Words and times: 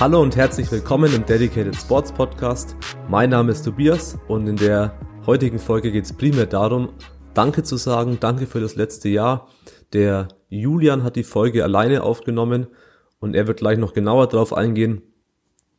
Hallo 0.00 0.20
und 0.20 0.36
herzlich 0.36 0.70
willkommen 0.72 1.14
im 1.14 1.24
Dedicated 1.24 1.76
Sports 1.76 2.12
Podcast. 2.12 2.76
Mein 3.08 3.30
Name 3.30 3.52
ist 3.52 3.62
Tobias 3.62 4.18
und 4.28 4.46
in 4.48 4.56
der 4.56 4.98
heutigen 5.26 5.58
Folge 5.58 5.92
geht 5.92 6.04
es 6.04 6.12
primär 6.12 6.46
darum, 6.46 6.88
Danke 7.34 7.62
zu 7.62 7.78
sagen, 7.78 8.18
danke 8.20 8.46
für 8.46 8.60
das 8.60 8.76
letzte 8.76 9.08
Jahr. 9.08 9.48
Der 9.94 10.28
Julian 10.50 11.02
hat 11.02 11.16
die 11.16 11.24
Folge 11.24 11.64
alleine 11.64 12.02
aufgenommen 12.02 12.66
und 13.20 13.34
er 13.34 13.46
wird 13.46 13.58
gleich 13.60 13.78
noch 13.78 13.94
genauer 13.94 14.28
darauf 14.28 14.52
eingehen, 14.52 15.00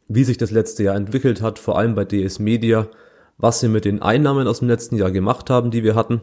wie 0.08 0.24
sich 0.24 0.38
das 0.38 0.50
letzte 0.50 0.84
Jahr 0.84 0.96
entwickelt 0.96 1.42
hat, 1.42 1.60
vor 1.60 1.78
allem 1.78 1.94
bei 1.94 2.06
DS 2.06 2.40
Media, 2.40 2.88
was 3.38 3.62
wir 3.62 3.70
mit 3.70 3.86
den 3.86 4.02
Einnahmen 4.02 4.48
aus 4.48 4.60
dem 4.60 4.68
letzten 4.68 4.96
Jahr 4.96 5.12
gemacht 5.12 5.50
haben, 5.50 5.72
die 5.72 5.84
wir 5.84 5.96
hatten 5.96 6.22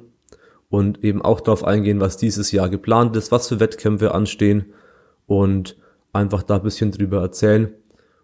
und 0.70 1.04
eben 1.04 1.20
auch 1.20 1.41
darauf 1.41 1.64
eingehen, 1.64 2.00
was 2.00 2.16
dieses 2.16 2.52
Jahr 2.52 2.69
geplant 2.69 3.16
ist, 3.16 3.33
was 3.33 3.48
für 3.48 3.60
Wettkämpfe 3.60 4.14
anstehen 4.14 4.73
und 5.27 5.77
einfach 6.12 6.42
da 6.42 6.56
ein 6.56 6.62
bisschen 6.62 6.92
drüber 6.92 7.20
erzählen. 7.20 7.74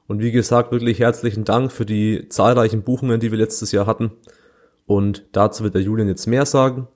Und 0.07 0.21
wie 0.21 0.31
gesagt, 0.31 0.71
wirklich 0.71 1.01
herzlichen 1.01 1.45
Dank 1.45 1.73
für 1.73 1.85
die 1.85 2.29
zahlreichen 2.29 2.83
Buchungen, 2.83 3.19
die 3.19 3.33
wir 3.33 3.39
letztes 3.39 3.73
Jahr 3.73 3.87
hatten. 3.87 4.13
Und 4.87 5.27
dazu 5.33 5.65
wird 5.65 5.75
der 5.75 5.83
Julian 5.83 6.09
jetzt 6.09 6.27
mehr 6.27 6.47
sagen. 6.47 6.87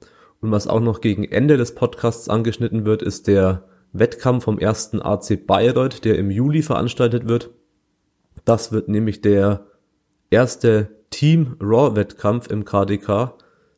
Und 0.40 0.52
was 0.52 0.68
auch 0.68 0.80
noch 0.80 1.00
gegen 1.00 1.24
Ende 1.24 1.56
des 1.56 1.74
Podcasts 1.74 2.28
angeschnitten 2.28 2.86
wird, 2.86 3.02
ist 3.02 3.26
der 3.26 3.64
Wettkampf 3.92 4.44
vom 4.44 4.58
ersten 4.58 5.02
AC 5.02 5.44
Bayreuth, 5.44 6.04
der 6.04 6.16
im 6.16 6.30
Juli 6.30 6.62
veranstaltet 6.62 7.28
wird. 7.28 7.50
Das 8.44 8.70
wird 8.70 8.88
nämlich 8.88 9.20
der 9.20 9.66
erste 10.30 10.88
Team 11.10 11.56
Raw 11.60 11.96
Wettkampf 11.96 12.48
im 12.48 12.64
KDK, 12.64 13.34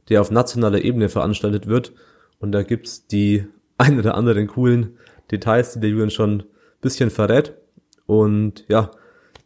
der 0.08 0.20
auf 0.20 0.30
nationaler 0.30 0.82
Ebene 0.82 1.08
veranstaltet 1.08 1.66
wird. 1.66 1.92
Und 2.38 2.52
da 2.52 2.62
gibt's 2.62 3.06
die 3.06 3.46
ein 3.78 3.98
oder 3.98 4.14
anderen 4.14 4.46
coolen 4.46 4.98
Details, 5.30 5.72
die 5.72 5.80
der 5.80 5.90
Julian 5.90 6.10
schon 6.10 6.40
ein 6.40 6.44
bisschen 6.80 7.10
verrät. 7.10 7.54
Und 8.06 8.64
ja, 8.68 8.90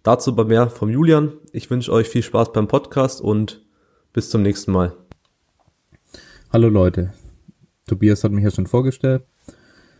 dazu 0.02 0.34
bei 0.34 0.44
mehr 0.44 0.68
vom 0.68 0.90
Julian. 0.90 1.34
Ich 1.52 1.70
wünsche 1.70 1.92
euch 1.92 2.08
viel 2.08 2.22
Spaß 2.22 2.52
beim 2.52 2.68
Podcast 2.68 3.20
und 3.20 3.64
bis 4.12 4.30
zum 4.30 4.42
nächsten 4.42 4.72
Mal. 4.72 4.96
Hallo 6.52 6.68
Leute, 6.68 7.12
Tobias 7.86 8.24
hat 8.24 8.32
mich 8.32 8.44
ja 8.44 8.50
schon 8.50 8.66
vorgestellt. 8.66 9.24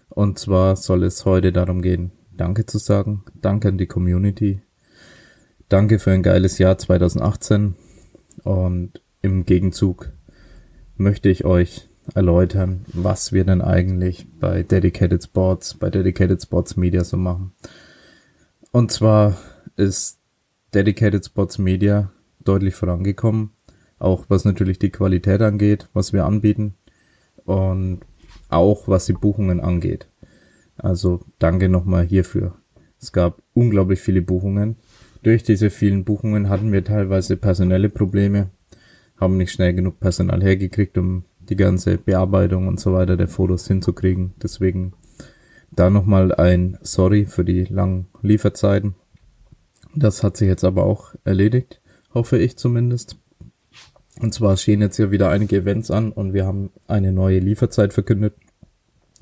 Und 0.09 0.38
zwar 0.38 0.77
soll 0.77 1.05
es 1.05 1.25
heute 1.25 1.53
darum 1.53 1.83
gehen, 1.83 2.12
Danke 2.33 2.66
zu 2.66 2.78
sagen. 2.78 3.25
Danke 3.34 3.69
an 3.69 3.78
die 3.78 3.86
Community. 3.86 4.66
Danke 5.69 5.98
für 5.98 6.12
ein 6.12 6.22
geiles 6.22 6.59
Jahr 6.59 6.78
2018. 6.78 7.75
Und 8.45 9.00
im 9.20 9.45
Gegenzug 9.45 10.12
möchte 10.97 11.28
ich 11.28 11.45
euch 11.45 11.89
erläutern, 12.14 12.84
was 12.92 13.33
wir 13.33 13.45
denn 13.45 13.61
eigentlich 13.61 14.28
bei 14.39 14.62
Dedicated 14.62 15.25
Sports, 15.25 15.75
bei 15.75 15.91
Dedicated 15.91 16.41
Sports 16.41 16.77
Media 16.77 17.03
so 17.03 17.17
machen. 17.17 17.53
Und 18.70 18.92
zwar 18.92 19.37
ist 19.75 20.20
Dedicated 20.72 21.27
Sports 21.27 21.59
Media 21.59 22.12
deutlich 22.44 22.77
vorangekommen, 22.77 23.50
auch 23.98 24.27
was 24.28 24.44
natürlich 24.44 24.78
die 24.78 24.91
Qualität 24.91 25.42
angeht, 25.42 25.89
was 25.92 26.12
wir 26.12 26.27
anbieten 26.27 26.75
und 27.44 28.03
auch 28.48 28.87
was 28.87 29.06
die 29.06 29.14
Buchungen 29.14 29.61
angeht. 29.61 30.06
Also 30.77 31.22
danke 31.41 31.69
nochmal 31.69 32.05
hierfür. 32.05 32.55
Es 33.00 33.12
gab 33.12 33.42
unglaublich 33.53 34.00
viele 34.00 34.22
Buchungen. 34.22 34.77
Durch 35.27 35.42
diese 35.42 35.70
vielen 35.70 36.05
Buchungen 36.05 36.48
hatten 36.48 36.70
wir 36.70 36.84
teilweise 36.84 37.36
personelle 37.36 37.88
Probleme, 37.88 38.50
haben 39.16 39.36
nicht 39.36 39.50
schnell 39.50 39.74
genug 39.74 39.98
Personal 39.98 40.41
hergekriegt, 40.41 40.96
um 40.98 41.24
die 41.48 41.56
ganze 41.56 41.98
Bearbeitung 41.98 42.69
und 42.69 42.78
so 42.78 42.92
weiter 42.92 43.16
der 43.16 43.27
Fotos 43.27 43.66
hinzukriegen. 43.66 44.34
Deswegen 44.41 44.92
da 45.72 45.91
nochmal 45.91 46.32
ein 46.32 46.78
Sorry 46.80 47.24
für 47.24 47.44
die 47.44 47.64
langen 47.64 48.06
Lieferzeiten. 48.22 48.94
Das 49.97 50.22
hat 50.22 50.36
sich 50.36 50.47
jetzt 50.47 50.62
aber 50.62 50.84
auch 50.84 51.16
erledigt, 51.25 51.81
hoffe 52.15 52.38
ich 52.38 52.56
zumindest. 52.56 53.16
Und 54.20 54.32
zwar 54.32 54.56
stehen 54.56 54.81
jetzt 54.81 54.94
hier 54.94 55.10
wieder 55.10 55.28
einige 55.31 55.56
Events 55.56 55.91
an 55.91 56.12
und 56.12 56.34
wir 56.34 56.47
haben 56.47 56.70
eine 56.86 57.10
neue 57.10 57.41
Lieferzeit 57.41 57.92
verkündet. 57.92 58.34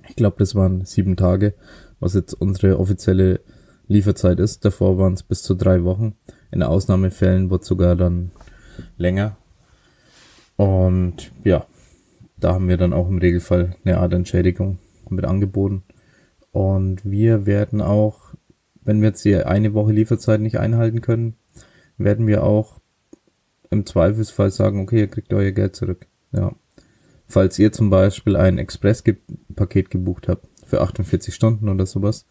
Ich 0.07 0.17
glaube, 0.17 0.37
das 0.39 0.55
waren 0.55 0.85
sieben 0.85 1.17
Tage, 1.17 1.55
was 1.99 2.13
jetzt 2.13 2.35
unsere 2.35 2.79
offizielle 2.79 3.41
Lieferzeit 3.89 4.41
ist. 4.41 4.65
Davor 4.65 4.99
waren 4.99 5.15
es 5.15 5.23
bis 5.23 5.43
zu 5.43 5.55
drei 5.55 5.85
Wochen. 5.85 6.15
In 6.51 6.63
Ausnahmefällen 6.63 7.51
wird 7.51 7.65
sogar 7.65 7.97
dann 7.97 8.31
länger. 8.97 9.37
Und 10.57 11.33
ja, 11.45 11.67
da 12.37 12.55
haben 12.55 12.69
wir 12.69 12.77
dann 12.77 12.93
auch 12.93 13.09
im 13.09 13.19
Regelfall 13.19 13.77
eine 13.85 13.99
Art 13.99 14.13
Entschädigung 14.13 14.79
mit 15.09 15.25
angeboten. 15.25 15.83
Und 16.53 17.05
wir 17.05 17.47
werden 17.47 17.81
auch, 17.81 18.35
wenn 18.83 19.01
wir 19.01 19.09
jetzt 19.09 19.25
die 19.25 19.37
eine 19.37 19.75
Woche 19.75 19.93
Lieferzeit 19.93 20.41
nicht 20.41 20.59
einhalten 20.59 21.01
können, 21.01 21.37
werden 21.99 22.27
wir 22.27 22.45
auch 22.45 22.81
im 23.71 23.87
Zweifelsfall 23.87 24.51
sagen, 24.51 24.81
okay, 24.81 25.01
ihr 25.01 25.09
kriegt 25.09 25.33
euer 25.33 25.51
Geld 25.51 25.75
zurück. 25.75 26.07
Ja. 26.33 26.53
Falls 27.27 27.59
ihr 27.59 27.73
zum 27.73 27.91
Beispiel 27.91 28.37
ein 28.37 28.59
Express-Paket 28.59 29.91
gebucht 29.91 30.29
habt 30.29 30.47
für 30.65 30.81
48 30.81 31.35
Stunden 31.35 31.69
oder 31.69 31.87
sowas 31.87 32.27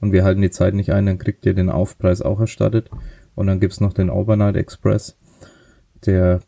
und 0.00 0.12
wir 0.12 0.24
halten 0.24 0.42
die 0.42 0.50
Zeit 0.50 0.74
nicht 0.74 0.92
ein, 0.92 1.06
dann 1.06 1.18
kriegt 1.18 1.44
ihr 1.46 1.54
den 1.54 1.70
Aufpreis 1.70 2.22
auch 2.22 2.40
erstattet. 2.40 2.90
Und 3.34 3.46
dann 3.46 3.60
gibt's 3.60 3.80
noch 3.80 3.92
den 3.92 4.10
Overnight 4.10 4.56
Express, 4.56 5.16
der 6.04 6.40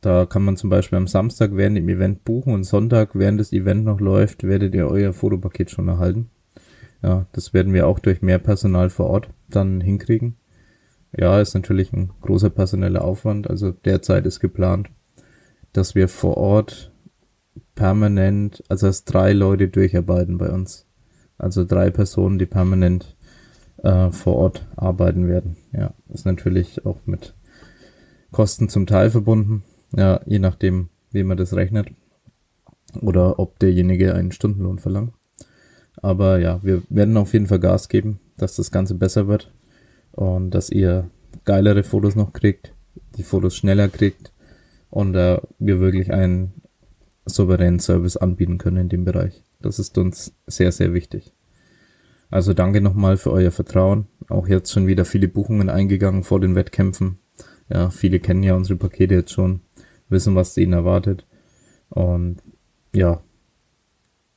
da 0.00 0.24
kann 0.24 0.42
man 0.42 0.56
zum 0.56 0.70
Beispiel 0.70 0.96
am 0.96 1.06
Samstag 1.06 1.50
während 1.54 1.76
dem 1.76 1.88
Event 1.88 2.24
buchen 2.24 2.54
und 2.54 2.64
Sonntag, 2.64 3.10
während 3.14 3.38
das 3.38 3.52
Event 3.52 3.84
noch 3.84 4.00
läuft, 4.00 4.44
werdet 4.44 4.74
ihr 4.74 4.88
euer 4.88 5.12
Fotopaket 5.12 5.70
schon 5.70 5.88
erhalten. 5.88 6.30
Ja, 7.02 7.26
das 7.32 7.52
werden 7.52 7.72
wir 7.74 7.86
auch 7.86 7.98
durch 7.98 8.22
mehr 8.22 8.38
Personal 8.38 8.90
vor 8.90 9.06
Ort 9.06 9.28
dann 9.48 9.80
hinkriegen. 9.80 10.36
Ja, 11.16 11.40
ist 11.40 11.54
natürlich 11.54 11.92
ein 11.92 12.10
großer 12.20 12.50
personeller 12.50 13.04
Aufwand. 13.04 13.50
Also 13.50 13.72
derzeit 13.72 14.26
ist 14.26 14.40
geplant, 14.40 14.88
dass 15.72 15.94
wir 15.94 16.08
vor 16.08 16.36
Ort 16.36 16.92
permanent, 17.74 18.62
also 18.68 18.86
als 18.86 19.04
drei 19.04 19.32
Leute 19.32 19.68
durcharbeiten 19.68 20.38
bei 20.38 20.50
uns. 20.50 20.86
Also 21.40 21.64
drei 21.64 21.90
Personen, 21.90 22.38
die 22.38 22.46
permanent 22.46 23.16
äh, 23.82 24.10
vor 24.10 24.36
Ort 24.36 24.66
arbeiten 24.76 25.26
werden. 25.26 25.56
Ja, 25.72 25.94
ist 26.12 26.26
natürlich 26.26 26.84
auch 26.84 26.98
mit 27.06 27.34
Kosten 28.30 28.68
zum 28.68 28.86
Teil 28.86 29.10
verbunden. 29.10 29.64
Ja, 29.96 30.20
je 30.26 30.38
nachdem, 30.38 30.90
wie 31.10 31.24
man 31.24 31.36
das 31.36 31.54
rechnet. 31.54 31.88
Oder 33.00 33.38
ob 33.38 33.58
derjenige 33.58 34.14
einen 34.14 34.32
Stundenlohn 34.32 34.78
verlangt. 34.78 35.14
Aber 35.96 36.38
ja, 36.38 36.60
wir 36.62 36.82
werden 36.88 37.16
auf 37.16 37.32
jeden 37.32 37.46
Fall 37.46 37.60
Gas 37.60 37.88
geben, 37.88 38.20
dass 38.36 38.56
das 38.56 38.70
Ganze 38.70 38.94
besser 38.94 39.26
wird. 39.26 39.52
Und 40.12 40.50
dass 40.50 40.70
ihr 40.70 41.08
geilere 41.44 41.82
Fotos 41.82 42.16
noch 42.16 42.32
kriegt, 42.32 42.74
die 43.16 43.22
Fotos 43.22 43.56
schneller 43.56 43.88
kriegt 43.88 44.32
und 44.90 45.14
äh, 45.14 45.40
wir 45.58 45.80
wirklich 45.80 46.12
einen 46.12 46.52
souveränen 47.24 47.78
Service 47.78 48.16
anbieten 48.16 48.58
können 48.58 48.78
in 48.78 48.88
dem 48.88 49.04
Bereich. 49.04 49.42
Das 49.60 49.78
ist 49.78 49.98
uns 49.98 50.34
sehr, 50.46 50.72
sehr 50.72 50.92
wichtig. 50.94 51.32
Also 52.30 52.54
danke 52.54 52.80
nochmal 52.80 53.16
für 53.16 53.32
euer 53.32 53.50
Vertrauen. 53.50 54.06
Auch 54.28 54.46
jetzt 54.46 54.72
schon 54.72 54.86
wieder 54.86 55.04
viele 55.04 55.28
Buchungen 55.28 55.68
eingegangen 55.68 56.22
vor 56.22 56.40
den 56.40 56.54
Wettkämpfen. 56.54 57.18
Ja, 57.68 57.90
viele 57.90 58.20
kennen 58.20 58.42
ja 58.42 58.54
unsere 58.54 58.78
Pakete 58.78 59.14
jetzt 59.14 59.32
schon 59.32 59.60
wissen, 60.08 60.34
was 60.34 60.56
ihnen 60.56 60.72
erwartet. 60.72 61.26
Und 61.88 62.38
ja, 62.94 63.22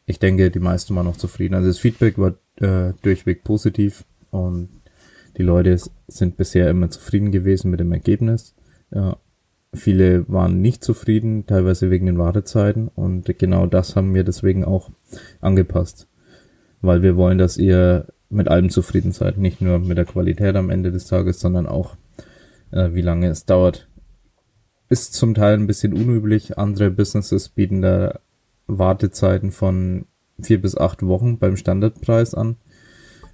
ich 0.05 0.19
denke, 0.19 0.51
die 0.51 0.59
meisten 0.59 0.95
waren 0.95 1.05
noch 1.05 1.17
zufrieden. 1.17 1.55
Also 1.55 1.67
das 1.67 1.79
Feedback 1.79 2.17
war 2.17 2.35
äh, 2.57 2.93
durchweg 3.01 3.43
positiv 3.43 4.05
und 4.31 4.69
die 5.37 5.43
Leute 5.43 5.79
sind 6.07 6.37
bisher 6.37 6.69
immer 6.69 6.89
zufrieden 6.89 7.31
gewesen 7.31 7.71
mit 7.71 7.79
dem 7.79 7.91
Ergebnis. 7.91 8.55
Ja, 8.91 9.17
viele 9.73 10.27
waren 10.29 10.61
nicht 10.61 10.83
zufrieden, 10.83 11.45
teilweise 11.45 11.89
wegen 11.89 12.05
den 12.05 12.17
Wartezeiten 12.17 12.87
und 12.87 13.25
genau 13.39 13.65
das 13.65 13.95
haben 13.95 14.13
wir 14.13 14.23
deswegen 14.23 14.63
auch 14.63 14.89
angepasst. 15.41 16.07
Weil 16.81 17.01
wir 17.01 17.15
wollen, 17.15 17.37
dass 17.37 17.57
ihr 17.57 18.07
mit 18.29 18.47
allem 18.47 18.69
zufrieden 18.69 19.11
seid, 19.11 19.37
nicht 19.37 19.61
nur 19.61 19.79
mit 19.79 19.97
der 19.97 20.05
Qualität 20.05 20.55
am 20.55 20.69
Ende 20.69 20.91
des 20.91 21.05
Tages, 21.05 21.39
sondern 21.39 21.67
auch, 21.67 21.95
äh, 22.71 22.93
wie 22.93 23.01
lange 23.01 23.27
es 23.29 23.45
dauert, 23.45 23.87
ist 24.89 25.13
zum 25.13 25.33
Teil 25.33 25.55
ein 25.55 25.67
bisschen 25.67 25.93
unüblich. 25.93 26.57
Andere 26.57 26.91
Businesses 26.91 27.49
bieten 27.49 27.81
da 27.81 28.19
Wartezeiten 28.67 29.51
von 29.51 30.05
vier 30.39 30.61
bis 30.61 30.77
acht 30.77 31.03
Wochen 31.03 31.37
beim 31.37 31.57
Standardpreis 31.57 32.33
an. 32.33 32.57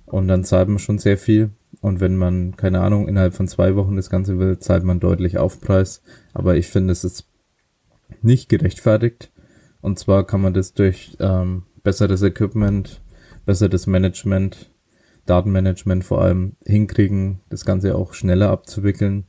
Und 0.06 0.28
dann 0.28 0.44
zahlt 0.44 0.70
man 0.70 0.80
schon 0.80 1.00
sehr 1.00 1.18
viel. 1.18 1.52
Und 1.82 2.00
wenn 2.00 2.16
man, 2.16 2.56
keine 2.58 2.82
Ahnung, 2.82 3.08
innerhalb 3.08 3.34
von 3.34 3.48
zwei 3.48 3.76
Wochen 3.76 3.96
das 3.96 4.10
Ganze 4.10 4.40
will, 4.40 4.60
zahlt 4.60 4.84
man 4.84 5.00
deutlich 5.00 5.38
Aufpreis. 5.38 6.02
Aber 6.34 6.56
ich 6.56 6.68
finde, 6.68 6.92
es 6.92 7.04
ist 7.04 7.28
nicht 8.22 8.50
gerechtfertigt. 8.50 9.32
Und 9.82 9.98
zwar 9.98 10.26
kann 10.26 10.42
man 10.42 10.54
das 10.54 10.74
durch 10.74 11.16
ähm, 11.20 11.64
besseres 11.84 12.22
Equipment, 12.22 13.02
besseres 13.46 13.88
Management, 13.88 14.72
Datenmanagement 15.26 16.04
vor 16.04 16.22
allem 16.22 16.56
hinkriegen, 16.66 17.42
das 17.50 17.64
Ganze 17.64 17.96
auch 17.96 18.14
schneller 18.14 18.50
abzuwickeln 18.50 19.26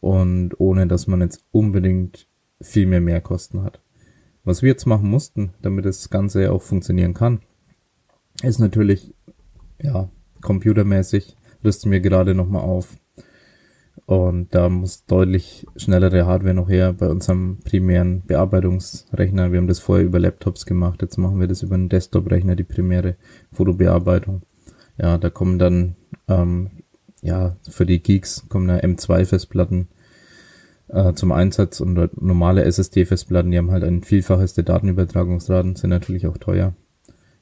und 0.00 0.58
ohne 0.58 0.86
dass 0.86 1.06
man 1.06 1.20
jetzt 1.20 1.44
unbedingt 1.50 2.28
viel 2.60 2.86
mehr 2.86 3.00
Mehrkosten 3.00 3.62
hat. 3.62 3.80
Was 4.44 4.62
wir 4.62 4.68
jetzt 4.68 4.86
machen 4.86 5.08
mussten, 5.08 5.54
damit 5.60 5.86
das 5.86 6.10
Ganze 6.10 6.52
auch 6.52 6.62
funktionieren 6.62 7.14
kann, 7.14 7.40
ist 8.42 8.58
natürlich, 8.58 9.14
ja, 9.80 10.10
computermäßig 10.40 11.36
rüsten 11.64 11.90
wir 11.90 12.00
gerade 12.00 12.34
nochmal 12.34 12.62
auf. 12.62 12.96
Und 14.06 14.54
da 14.54 14.68
muss 14.68 15.06
deutlich 15.06 15.66
schnellere 15.76 16.26
Hardware 16.26 16.54
noch 16.54 16.68
her 16.68 16.92
bei 16.92 17.08
unserem 17.08 17.58
primären 17.64 18.22
Bearbeitungsrechner. 18.26 19.50
Wir 19.50 19.58
haben 19.58 19.66
das 19.66 19.78
vorher 19.78 20.04
über 20.04 20.18
Laptops 20.18 20.66
gemacht, 20.66 21.00
jetzt 21.00 21.16
machen 21.16 21.40
wir 21.40 21.46
das 21.46 21.62
über 21.62 21.74
einen 21.74 21.88
Desktop-Rechner, 21.88 22.54
die 22.54 22.64
primäre 22.64 23.16
Fotobearbeitung. 23.52 24.42
Ja, 24.98 25.16
da 25.16 25.30
kommen 25.30 25.58
dann, 25.58 25.96
ähm, 26.28 26.70
ja, 27.22 27.56
für 27.68 27.86
die 27.86 28.02
Geeks 28.02 28.48
kommen 28.48 28.68
da 28.68 28.76
M2-Festplatten 28.76 29.88
äh, 30.88 31.14
zum 31.14 31.32
Einsatz 31.32 31.80
und 31.80 32.20
normale 32.20 32.64
SSD-Festplatten, 32.64 33.50
die 33.50 33.58
haben 33.58 33.70
halt 33.70 33.84
ein 33.84 34.02
Vielfaches 34.02 34.52
der 34.52 34.64
Datenübertragungsraten, 34.64 35.76
sind 35.76 35.90
natürlich 35.90 36.26
auch 36.26 36.36
teuer. 36.36 36.74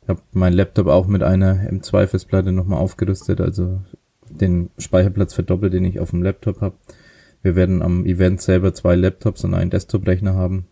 Ich 0.02 0.08
habe 0.08 0.20
meinen 0.32 0.54
Laptop 0.54 0.86
auch 0.86 1.06
mit 1.06 1.22
einer 1.22 1.54
M2-Festplatte 1.70 2.52
nochmal 2.52 2.78
aufgerüstet, 2.78 3.40
also 3.40 3.82
den 4.40 4.70
Speicherplatz 4.78 5.34
verdoppelt, 5.34 5.72
den 5.72 5.84
ich 5.84 6.00
auf 6.00 6.10
dem 6.10 6.22
Laptop 6.22 6.60
habe. 6.60 6.76
Wir 7.42 7.56
werden 7.56 7.82
am 7.82 8.06
Event 8.06 8.40
selber 8.40 8.72
zwei 8.72 8.94
Laptops 8.94 9.44
und 9.44 9.54
einen 9.54 9.70
Desktop-Rechner 9.70 10.34
haben, 10.34 10.66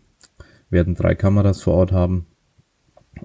wir 0.69 0.77
werden 0.77 0.95
drei 0.95 1.15
Kameras 1.15 1.61
vor 1.61 1.73
Ort 1.73 1.91
haben 1.91 2.25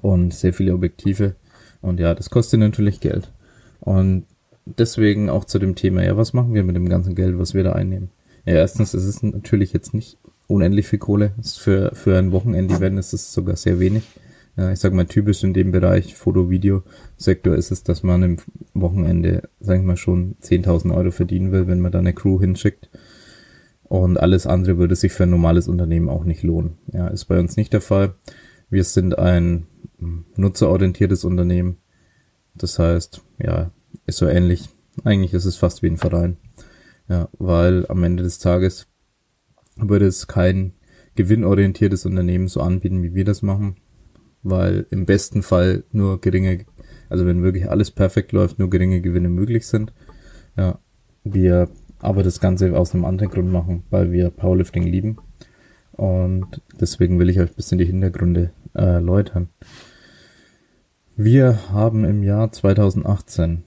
und 0.02 0.34
sehr 0.34 0.52
viele 0.52 0.74
Objektive. 0.74 1.36
Und 1.80 2.00
ja, 2.00 2.14
das 2.14 2.30
kostet 2.30 2.58
natürlich 2.60 3.00
Geld. 3.00 3.32
Und 3.80 4.26
deswegen 4.64 5.30
auch 5.30 5.44
zu 5.44 5.58
dem 5.58 5.76
Thema, 5.76 6.02
ja, 6.02 6.16
was 6.16 6.32
machen 6.32 6.54
wir 6.54 6.64
mit 6.64 6.74
dem 6.74 6.88
ganzen 6.88 7.14
Geld, 7.14 7.38
was 7.38 7.54
wir 7.54 7.62
da 7.62 7.72
einnehmen? 7.72 8.10
Ja, 8.44 8.54
erstens, 8.54 8.94
es 8.94 9.04
ist 9.04 9.22
natürlich 9.22 9.72
jetzt 9.72 9.94
nicht 9.94 10.18
unendlich 10.48 10.88
viel 10.88 10.98
Kohle. 10.98 11.32
Für, 11.42 11.94
für 11.94 12.18
ein 12.18 12.32
Wochenend-Event 12.32 12.98
ist 12.98 13.12
es 13.12 13.32
sogar 13.32 13.56
sehr 13.56 13.78
wenig. 13.78 14.04
Ja, 14.56 14.72
ich 14.72 14.78
sag 14.78 14.94
mal, 14.94 15.04
typisch 15.04 15.44
in 15.44 15.52
dem 15.52 15.70
Bereich 15.70 16.14
Foto-Video-Sektor 16.14 17.54
ist 17.54 17.70
es, 17.70 17.82
dass 17.82 18.02
man 18.02 18.22
im 18.22 18.36
Wochenende, 18.72 19.50
sag 19.60 19.78
ich 19.78 19.84
mal, 19.84 19.98
schon 19.98 20.36
10.000 20.40 20.96
Euro 20.96 21.10
verdienen 21.10 21.52
will, 21.52 21.66
wenn 21.66 21.80
man 21.80 21.92
da 21.92 21.98
eine 21.98 22.14
Crew 22.14 22.40
hinschickt. 22.40 22.88
Und 23.84 24.18
alles 24.18 24.46
andere 24.46 24.78
würde 24.78 24.96
sich 24.96 25.12
für 25.12 25.24
ein 25.24 25.30
normales 25.30 25.68
Unternehmen 25.68 26.08
auch 26.08 26.24
nicht 26.24 26.42
lohnen. 26.42 26.78
Ja, 26.92 27.08
ist 27.08 27.26
bei 27.26 27.38
uns 27.38 27.56
nicht 27.56 27.72
der 27.74 27.82
Fall. 27.82 28.14
Wir 28.70 28.82
sind 28.82 29.18
ein 29.18 29.66
nutzerorientiertes 30.36 31.24
Unternehmen. 31.24 31.76
Das 32.54 32.78
heißt, 32.78 33.22
ja, 33.38 33.70
ist 34.06 34.18
so 34.18 34.26
ähnlich. 34.26 34.70
Eigentlich 35.04 35.34
ist 35.34 35.44
es 35.44 35.56
fast 35.56 35.82
wie 35.82 35.88
ein 35.88 35.98
Verein. 35.98 36.38
Ja, 37.08 37.28
weil 37.38 37.86
am 37.88 38.02
Ende 38.02 38.22
des 38.22 38.38
Tages 38.38 38.88
würde 39.76 40.06
es 40.06 40.26
kein 40.26 40.72
gewinnorientiertes 41.14 42.06
Unternehmen 42.06 42.48
so 42.48 42.60
anbieten, 42.60 43.02
wie 43.02 43.14
wir 43.14 43.24
das 43.24 43.42
machen, 43.42 43.76
weil 44.50 44.86
im 44.90 45.06
besten 45.06 45.42
Fall 45.42 45.84
nur 45.92 46.20
geringe, 46.20 46.64
also 47.08 47.26
wenn 47.26 47.42
wirklich 47.42 47.68
alles 47.70 47.90
perfekt 47.90 48.32
läuft, 48.32 48.58
nur 48.58 48.70
geringe 48.70 49.00
Gewinne 49.00 49.28
möglich 49.28 49.66
sind. 49.66 49.92
Ja, 50.56 50.78
wir 51.24 51.68
aber 51.98 52.22
das 52.22 52.40
Ganze 52.40 52.76
aus 52.76 52.94
einem 52.94 53.04
anderen 53.04 53.30
Grund 53.30 53.50
machen, 53.50 53.84
weil 53.90 54.12
wir 54.12 54.30
Powerlifting 54.30 54.84
lieben. 54.84 55.16
Und 55.92 56.60
deswegen 56.80 57.18
will 57.18 57.30
ich 57.30 57.40
euch 57.40 57.50
ein 57.50 57.56
bisschen 57.56 57.78
die 57.78 57.86
Hintergründe 57.86 58.52
äh, 58.74 58.82
erläutern. 58.82 59.48
Wir 61.16 61.72
haben 61.72 62.04
im 62.04 62.22
Jahr 62.22 62.52
2018 62.52 63.64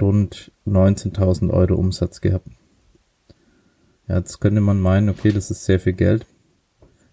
rund 0.00 0.52
19.000 0.66 1.50
Euro 1.50 1.74
Umsatz 1.74 2.20
gehabt. 2.20 2.48
Ja, 4.08 4.16
jetzt 4.16 4.40
könnte 4.40 4.62
man 4.62 4.80
meinen, 4.80 5.10
okay, 5.10 5.30
das 5.30 5.50
ist 5.50 5.66
sehr 5.66 5.78
viel 5.78 5.92
Geld. 5.92 6.24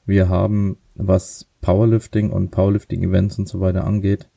Wir 0.05 0.29
haben, 0.29 0.77
was 0.95 1.47
Powerlifting 1.65 2.29
und 2.29 2.51
Powerlifting-Events 2.51 3.39
und 3.39 3.47
so 3.47 3.59
weiter 3.59 3.85
angeht, 3.85 4.29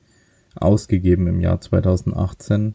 ausgegeben 0.55 1.27
im 1.27 1.41
Jahr 1.41 1.61
2018 1.61 2.75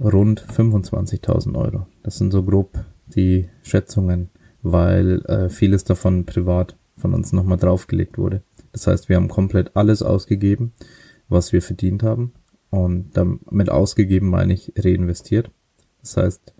rund 0.00 0.42
25.000 0.42 1.54
Euro. 1.54 1.86
Das 2.02 2.16
sind 2.16 2.32
so 2.32 2.42
grob 2.42 2.82
die 3.08 3.50
Schätzungen, 3.62 4.30
weil 4.62 5.20
äh, 5.26 5.50
vieles 5.50 5.84
davon 5.84 6.24
privat 6.24 6.78
von 6.96 7.12
uns 7.12 7.34
nochmal 7.34 7.58
draufgelegt 7.58 8.16
wurde. 8.16 8.42
Das 8.72 8.86
heißt, 8.86 9.10
wir 9.10 9.16
haben 9.16 9.28
komplett 9.28 9.76
alles 9.76 10.02
ausgegeben, 10.02 10.72
was 11.28 11.52
wir 11.52 11.60
verdient 11.60 12.02
haben 12.02 12.32
und 12.70 13.10
damit 13.12 13.68
ausgegeben 13.68 14.30
meine 14.30 14.54
ich 14.54 14.72
reinvestiert. 14.78 15.50
Das 16.00 16.16
heißt, 16.16 16.54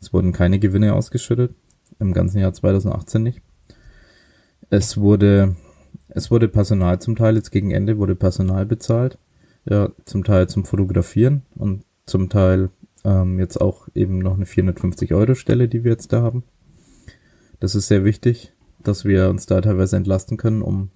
es 0.00 0.14
wurden 0.14 0.32
keine 0.32 0.58
Gewinne 0.58 0.94
ausgeschüttet. 0.94 1.54
Im 1.98 2.14
ganzen 2.14 2.38
Jahr 2.38 2.54
2018 2.54 3.22
nicht. 3.22 3.42
Es 4.70 4.96
wurde, 4.96 5.54
es 6.10 6.30
wurde 6.30 6.48
Personal 6.48 7.00
zum 7.00 7.16
Teil, 7.16 7.36
jetzt 7.36 7.50
gegen 7.50 7.70
Ende 7.70 7.98
wurde 7.98 8.14
Personal 8.14 8.66
bezahlt. 8.66 9.18
Ja, 9.68 9.90
zum 10.06 10.24
Teil 10.24 10.48
zum 10.48 10.64
Fotografieren 10.64 11.42
und 11.54 11.84
zum 12.06 12.28
Teil 12.28 12.70
ähm, 13.04 13.38
jetzt 13.38 13.60
auch 13.60 13.88
eben 13.94 14.18
noch 14.18 14.34
eine 14.34 14.46
450 14.46 15.14
Euro 15.14 15.34
Stelle, 15.34 15.68
die 15.68 15.84
wir 15.84 15.92
jetzt 15.92 16.12
da 16.12 16.22
haben. 16.22 16.44
Das 17.60 17.74
ist 17.74 17.88
sehr 17.88 18.04
wichtig, 18.04 18.52
dass 18.82 19.04
wir 19.04 19.28
uns 19.28 19.46
da 19.46 19.60
teilweise 19.60 19.96
entlasten 19.96 20.38
können, 20.38 20.62
um 20.62 20.90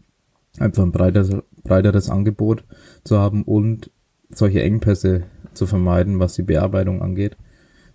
einfach 0.59 0.83
ein 0.83 0.93
breiteres, 0.93 1.31
breiteres 1.63 2.09
Angebot 2.09 2.65
zu 3.05 3.19
haben 3.19 3.43
und 3.43 3.91
solche 4.31 4.63
Engpässe 4.63 5.25
zu 5.53 5.67
vermeiden, 5.67 6.19
was 6.19 6.35
die 6.35 6.43
Bearbeitung 6.43 7.03
angeht. 7.03 7.37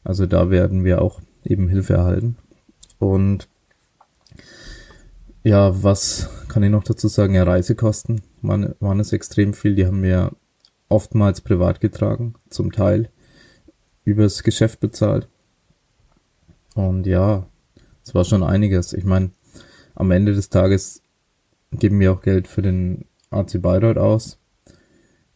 Also 0.03 0.25
da 0.27 0.49
werden 0.49 0.85
wir 0.85 1.01
auch 1.01 1.19
eben 1.43 1.67
Hilfe 1.67 1.93
erhalten. 1.93 2.37
Und 2.99 3.49
ja, 5.43 5.83
was 5.83 6.29
kann 6.49 6.63
ich 6.63 6.69
noch 6.69 6.83
dazu 6.83 7.07
sagen? 7.07 7.35
Ja, 7.35 7.43
Reisekosten 7.43 8.21
waren, 8.41 8.75
waren 8.79 8.99
es 8.99 9.13
extrem 9.13 9.53
viel. 9.53 9.75
Die 9.75 9.85
haben 9.85 10.03
wir 10.03 10.31
oftmals 10.89 11.41
privat 11.41 11.79
getragen, 11.79 12.33
zum 12.49 12.71
Teil 12.71 13.09
übers 14.03 14.43
Geschäft 14.43 14.79
bezahlt. 14.79 15.29
Und 16.75 17.05
ja, 17.05 17.47
es 18.03 18.13
war 18.15 18.25
schon 18.25 18.43
einiges. 18.43 18.93
Ich 18.93 19.05
meine, 19.05 19.31
am 19.95 20.11
Ende 20.11 20.33
des 20.33 20.49
Tages 20.49 21.03
geben 21.71 21.99
wir 21.99 22.11
auch 22.11 22.21
Geld 22.21 22.47
für 22.47 22.61
den 22.61 23.05
AC 23.29 23.61
Bayreuth 23.61 23.97
aus. 23.97 24.39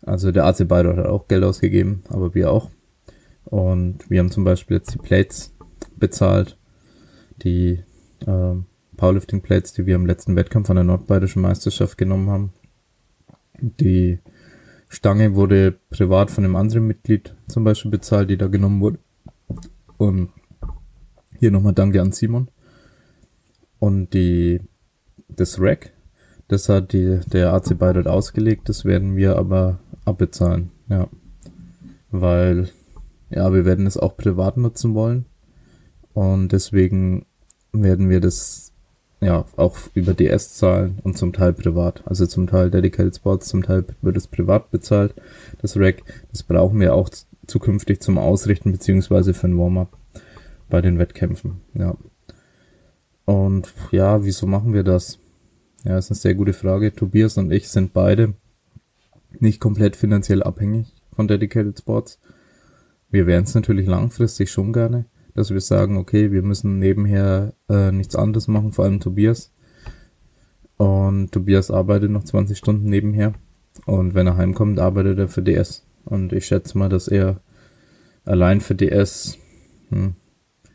Also 0.01 0.31
der 0.31 0.45
AC 0.45 0.67
Bayreuth 0.67 0.97
hat 0.97 1.05
auch 1.05 1.27
Geld 1.27 1.43
ausgegeben, 1.43 2.03
aber 2.09 2.33
wir 2.33 2.51
auch. 2.51 2.71
Und 3.45 4.09
wir 4.09 4.19
haben 4.19 4.31
zum 4.31 4.43
Beispiel 4.43 4.77
jetzt 4.77 4.93
die 4.93 4.97
Plates 4.97 5.53
bezahlt, 5.95 6.57
die 7.43 7.83
äh, 8.25 8.55
Powerlifting 8.97 9.41
Plates, 9.41 9.73
die 9.73 9.85
wir 9.85 9.95
im 9.95 10.05
letzten 10.05 10.35
Wettkampf 10.35 10.69
an 10.69 10.75
der 10.75 10.85
Nordbayerischen 10.85 11.41
Meisterschaft 11.41 11.97
genommen 11.97 12.29
haben. 12.29 12.53
Die 13.59 14.19
Stange 14.89 15.35
wurde 15.35 15.79
privat 15.89 16.29
von 16.29 16.43
einem 16.43 16.55
anderen 16.55 16.87
Mitglied 16.87 17.35
zum 17.47 17.63
Beispiel 17.63 17.91
bezahlt, 17.91 18.29
die 18.29 18.37
da 18.37 18.47
genommen 18.47 18.81
wurde. 18.81 18.99
Und 19.97 20.29
hier 21.39 21.51
nochmal 21.51 21.73
Danke 21.73 22.01
an 22.01 22.11
Simon. 22.11 22.49
Und 23.79 24.13
die, 24.13 24.61
das 25.27 25.59
Rack, 25.59 25.91
das 26.47 26.69
hat 26.69 26.93
die, 26.93 27.19
der 27.27 27.53
AC 27.53 27.77
Bayreuth 27.77 28.07
ausgelegt, 28.07 28.69
das 28.69 28.85
werden 28.85 29.15
wir 29.15 29.37
aber 29.37 29.79
abbezahlen, 30.05 30.71
ja. 30.89 31.07
Weil, 32.11 32.69
ja, 33.29 33.51
wir 33.51 33.65
werden 33.65 33.87
es 33.87 33.97
auch 33.97 34.15
privat 34.15 34.57
nutzen 34.57 34.93
wollen. 34.93 35.25
Und 36.13 36.51
deswegen 36.51 37.25
werden 37.71 38.09
wir 38.09 38.19
das 38.19 38.72
ja 39.23 39.45
auch 39.55 39.77
über 39.93 40.13
DS 40.13 40.55
zahlen 40.55 40.99
und 41.03 41.17
zum 41.17 41.33
Teil 41.33 41.53
privat. 41.53 42.03
Also 42.05 42.25
zum 42.25 42.47
Teil 42.47 42.69
Dedicated 42.69 43.15
Sports, 43.15 43.47
zum 43.47 43.63
Teil 43.63 43.85
wird 44.01 44.17
es 44.17 44.27
privat 44.27 44.71
bezahlt. 44.71 45.13
Das 45.61 45.77
Rack, 45.77 46.03
das 46.31 46.43
brauchen 46.43 46.79
wir 46.79 46.93
auch 46.93 47.09
zukünftig 47.47 48.01
zum 48.01 48.17
Ausrichten 48.17 48.71
beziehungsweise 48.71 49.33
für 49.33 49.47
ein 49.47 49.57
Warm-up 49.57 49.97
bei 50.69 50.81
den 50.81 50.99
Wettkämpfen. 50.99 51.61
Ja. 51.73 51.95
Und 53.25 53.73
ja, 53.91 54.23
wieso 54.23 54.47
machen 54.47 54.73
wir 54.73 54.83
das? 54.83 55.19
Ja, 55.83 55.97
ist 55.97 56.11
eine 56.11 56.17
sehr 56.17 56.35
gute 56.35 56.53
Frage. 56.53 56.95
Tobias 56.95 57.37
und 57.37 57.51
ich 57.51 57.69
sind 57.69 57.93
beide 57.93 58.33
nicht 59.39 59.59
komplett 59.59 59.95
finanziell 59.95 60.43
abhängig 60.43 60.93
von 61.11 61.27
Dedicated 61.27 61.77
Sports. 61.79 62.19
Wir 63.09 63.27
wären 63.27 63.43
es 63.43 63.53
natürlich 63.53 63.87
langfristig 63.87 64.49
schon 64.49 64.73
gerne, 64.73 65.05
dass 65.35 65.51
wir 65.51 65.61
sagen, 65.61 65.97
okay, 65.97 66.31
wir 66.31 66.41
müssen 66.41 66.79
nebenher 66.79 67.53
äh, 67.69 67.91
nichts 67.91 68.15
anderes 68.15 68.47
machen, 68.47 68.71
vor 68.71 68.85
allem 68.85 68.99
Tobias. 68.99 69.51
Und 70.77 71.31
Tobias 71.31 71.71
arbeitet 71.71 72.11
noch 72.11 72.23
20 72.23 72.57
Stunden 72.57 72.89
nebenher. 72.89 73.33
Und 73.85 74.13
wenn 74.13 74.27
er 74.27 74.37
heimkommt, 74.37 74.79
arbeitet 74.79 75.19
er 75.19 75.27
für 75.27 75.41
DS. 75.41 75.85
Und 76.05 76.33
ich 76.33 76.45
schätze 76.45 76.77
mal, 76.77 76.89
dass 76.89 77.07
er 77.07 77.41
allein 78.25 78.61
für 78.61 78.75
DS 78.75 79.37
hm, 79.89 80.15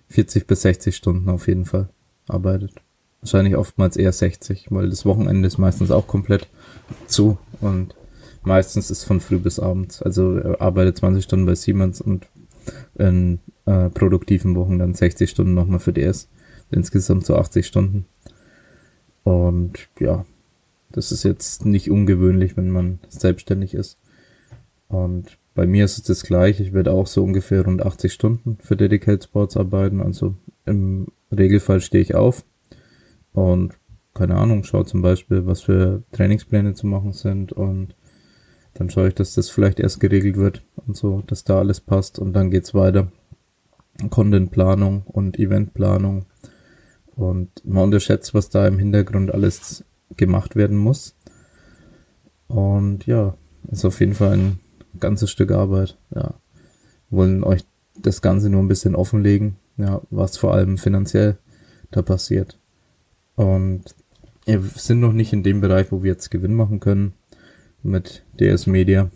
40 0.09 0.47
bis 0.47 0.63
60 0.63 0.97
Stunden 0.97 1.29
auf 1.29 1.47
jeden 1.47 1.65
Fall 1.65 1.91
arbeitet. 2.27 2.73
Wahrscheinlich 3.21 3.57
oftmals 3.57 3.97
eher 3.97 4.13
60, 4.13 4.69
weil 4.71 4.91
das 4.91 5.05
Wochenende 5.05 5.47
ist 5.47 5.59
meistens 5.59 5.91
auch 5.91 6.07
komplett 6.07 6.49
zu 7.07 7.39
und 7.61 7.95
Meistens 8.49 8.91
ist 8.91 9.05
von 9.05 9.21
früh 9.21 9.39
bis 9.39 9.59
abends. 9.59 10.03
Also 10.03 10.37
er 10.37 10.61
arbeitet 10.63 10.97
20 10.97 11.23
Stunden 11.23 11.45
bei 11.45 11.55
Siemens 11.55 12.01
und 12.01 12.27
in 12.97 13.41
äh, 13.69 13.91
produktiven 13.91 14.57
Wochen 14.57 14.79
dann 14.79 14.95
60 14.95 15.29
Stunden 15.29 15.55
nochmal 15.55 15.79
für 15.79 15.93
DS. 15.93 16.29
Insgesamt 16.71 17.27
so 17.27 17.37
80 17.37 17.67
Stunden. 17.67 18.07
Und 19.25 19.89
ja, 20.01 20.25
Das 20.91 21.13
ist 21.13 21.23
jetzt 21.23 21.67
nicht 21.67 21.91
ungewöhnlich, 21.91 22.57
wenn 22.57 22.71
man 22.71 22.99
selbstständig 23.11 23.75
ist. 23.75 23.99
Und 24.89 25.37
bei 25.55 25.67
mir 25.67 25.85
ist 25.85 25.99
es 25.99 26.05
das 26.05 26.23
gleiche. 26.23 26.63
Ich 26.63 26.73
werde 26.73 26.93
auch 26.93 27.07
so 27.07 27.23
ungefähr 27.23 27.63
rund 27.63 27.85
80 27.85 28.11
Stunden 28.13 28.57
für 28.63 28.75
Dedicated 28.75 29.25
Sports 29.25 29.59
arbeiten. 29.59 30.01
Also 30.01 30.35
im 30.65 31.09
Regelfall 31.31 31.83
stehe 31.83 32.03
ich 32.03 32.15
auf 32.15 32.45
und 33.33 33.75
keine 34.15 34.37
Ahnung, 34.37 34.65
schaue 34.65 34.87
zum 34.87 35.03
Beispiel, 35.03 35.47
was 35.47 35.61
für 35.61 36.03
Trainingspläne 36.13 36.75
zu 36.75 36.87
machen 36.87 37.13
sind 37.13 37.53
und 37.53 37.95
dann 38.75 38.89
schaue 38.89 39.09
ich, 39.09 39.15
dass 39.15 39.35
das 39.35 39.51
vielleicht 39.51 39.79
erst 39.79 40.01
geregelt 40.01 40.37
wird 40.37 40.63
und 40.87 40.97
so, 40.97 41.23
dass 41.27 41.45
da 41.45 41.59
alles 41.59 41.81
passt 41.81 42.19
und 42.19 42.33
dann 42.33 42.51
geht's 42.51 42.73
weiter. 42.75 43.13
Contentplanung 44.11 45.03
und 45.03 45.39
Eventplanung 45.39 46.27
und 47.17 47.51
man 47.65 47.85
unterschätzt, 47.85 48.33
was 48.33 48.49
da 48.49 48.67
im 48.67 48.79
Hintergrund 48.79 49.33
alles 49.33 49.85
gemacht 50.17 50.57
werden 50.57 50.77
muss. 50.77 51.17
Und 52.47 53.07
ja, 53.07 53.37
ist 53.71 53.85
auf 53.85 54.01
jeden 54.01 54.15
Fall 54.15 54.33
ein 54.35 54.61
ganzes 55.01 55.31
Stück 55.31 55.51
Arbeit. 55.51 55.99
Ja, 56.15 56.35
wollen 57.11 57.43
euch 57.43 57.65
das 57.97 58.23
Ganze 58.23 58.49
nur 58.51 58.63
ein 58.63 58.69
bisschen 58.69 58.95
offenlegen, 58.95 59.57
ja, 59.77 60.01
was 60.11 60.37
vor 60.37 60.55
allem 60.55 60.79
finanziell 60.79 61.39
da 61.91 62.03
passiert. 62.03 62.59
Und 63.35 63.83
wir 64.45 64.63
sind 64.63 65.01
noch 65.01 65.13
nicht 65.13 65.33
in 65.33 65.43
dem 65.43 65.61
Bereich, 65.61 65.93
wo 65.93 66.03
wir 66.03 66.13
jetzt 66.13 66.31
Gewinn 66.31 66.55
machen 66.55 66.81
können 66.81 67.15
mit 67.83 68.25
DS 68.39 68.67
Media. 68.67 69.11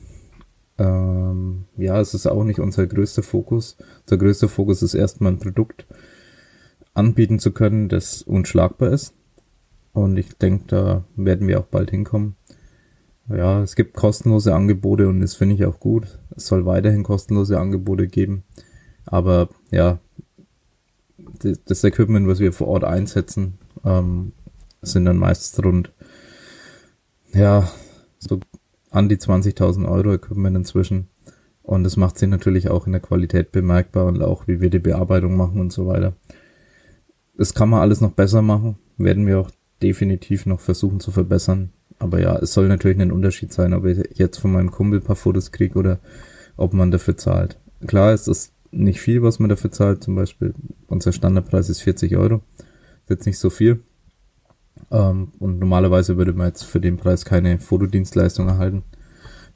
Ähm, 0.78 1.66
ja, 1.76 2.00
es 2.00 2.14
ist 2.14 2.26
auch 2.26 2.44
nicht 2.44 2.60
unser 2.60 2.86
größter 2.86 3.22
Fokus. 3.22 3.76
Unser 4.02 4.18
größter 4.18 4.48
Fokus 4.48 4.82
ist 4.82 4.94
erstmal 4.94 5.32
ein 5.32 5.38
Produkt 5.38 5.86
anbieten 6.94 7.38
zu 7.38 7.52
können, 7.52 7.88
das 7.88 8.22
unschlagbar 8.22 8.90
ist. 8.90 9.14
Und 9.92 10.16
ich 10.16 10.36
denke, 10.36 10.64
da 10.68 11.04
werden 11.16 11.48
wir 11.48 11.60
auch 11.60 11.66
bald 11.66 11.90
hinkommen. 11.90 12.36
Ja, 13.28 13.62
es 13.62 13.76
gibt 13.76 13.94
kostenlose 13.94 14.54
Angebote 14.54 15.08
und 15.08 15.20
das 15.20 15.34
finde 15.34 15.54
ich 15.54 15.64
auch 15.64 15.80
gut. 15.80 16.18
Es 16.34 16.46
soll 16.46 16.66
weiterhin 16.66 17.02
kostenlose 17.02 17.58
Angebote 17.58 18.08
geben. 18.08 18.42
Aber 19.04 19.48
ja, 19.70 20.00
das 21.64 21.84
Equipment, 21.84 22.26
was 22.26 22.40
wir 22.40 22.52
vor 22.52 22.68
Ort 22.68 22.84
einsetzen, 22.84 23.58
ähm, 23.84 24.32
sind 24.80 25.04
dann 25.04 25.16
meist 25.16 25.62
rund, 25.64 25.92
ja, 27.32 27.70
so 28.18 28.40
an 28.92 29.08
die 29.08 29.16
20.000 29.16 29.88
Euro 29.90 30.12
Equipment 30.12 30.56
inzwischen. 30.56 31.08
Und 31.62 31.84
das 31.84 31.96
macht 31.96 32.18
sich 32.18 32.28
natürlich 32.28 32.68
auch 32.68 32.86
in 32.86 32.92
der 32.92 33.00
Qualität 33.00 33.50
bemerkbar 33.52 34.06
und 34.06 34.22
auch 34.22 34.46
wie 34.46 34.60
wir 34.60 34.70
die 34.70 34.78
Bearbeitung 34.78 35.36
machen 35.36 35.60
und 35.60 35.72
so 35.72 35.86
weiter. 35.86 36.14
Das 37.36 37.54
kann 37.54 37.70
man 37.70 37.80
alles 37.80 38.00
noch 38.00 38.12
besser 38.12 38.42
machen, 38.42 38.76
werden 38.98 39.26
wir 39.26 39.40
auch 39.40 39.50
definitiv 39.82 40.46
noch 40.46 40.60
versuchen 40.60 41.00
zu 41.00 41.10
verbessern. 41.10 41.72
Aber 41.98 42.20
ja, 42.20 42.36
es 42.36 42.52
soll 42.52 42.68
natürlich 42.68 43.00
ein 43.00 43.12
Unterschied 43.12 43.52
sein, 43.52 43.72
ob 43.72 43.86
ich 43.86 44.18
jetzt 44.18 44.38
von 44.38 44.52
meinem 44.52 44.70
Kumpel 44.70 45.00
paar 45.00 45.16
Fotos 45.16 45.52
kriege 45.52 45.78
oder 45.78 46.00
ob 46.56 46.74
man 46.74 46.90
dafür 46.90 47.16
zahlt. 47.16 47.58
Klar 47.86 48.12
ist 48.12 48.28
es 48.28 48.52
nicht 48.70 49.00
viel, 49.00 49.22
was 49.22 49.38
man 49.38 49.48
dafür 49.48 49.70
zahlt. 49.70 50.02
Zum 50.02 50.16
Beispiel 50.16 50.54
unser 50.88 51.12
Standardpreis 51.12 51.68
ist 51.68 51.80
40 51.80 52.16
Euro. 52.16 52.42
Ist 53.04 53.10
jetzt 53.10 53.26
nicht 53.26 53.38
so 53.38 53.50
viel. 53.50 53.82
Ähm, 54.90 55.32
und 55.38 55.58
normalerweise 55.58 56.16
würde 56.16 56.32
man 56.32 56.48
jetzt 56.48 56.64
für 56.64 56.80
den 56.80 56.96
Preis 56.96 57.24
keine 57.24 57.58
Fotodienstleistung 57.58 58.48
erhalten. 58.48 58.84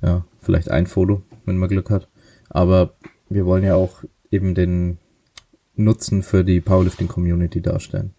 Ja, 0.03 0.25
vielleicht 0.39 0.71
ein 0.71 0.87
Foto, 0.87 1.23
wenn 1.45 1.59
man 1.59 1.69
Glück 1.69 1.91
hat. 1.91 2.09
Aber 2.49 2.95
wir 3.29 3.47
wollen 3.47 3.65
ja 3.65 3.75
auch 3.75 4.05
eben 4.31 4.55
den 4.55 4.99
Nutzen 5.75 6.23
für 6.23 6.45
die 6.45 6.61
Powerlifting 6.61 7.09
Community 7.09 7.61
darstellen. 7.61 8.15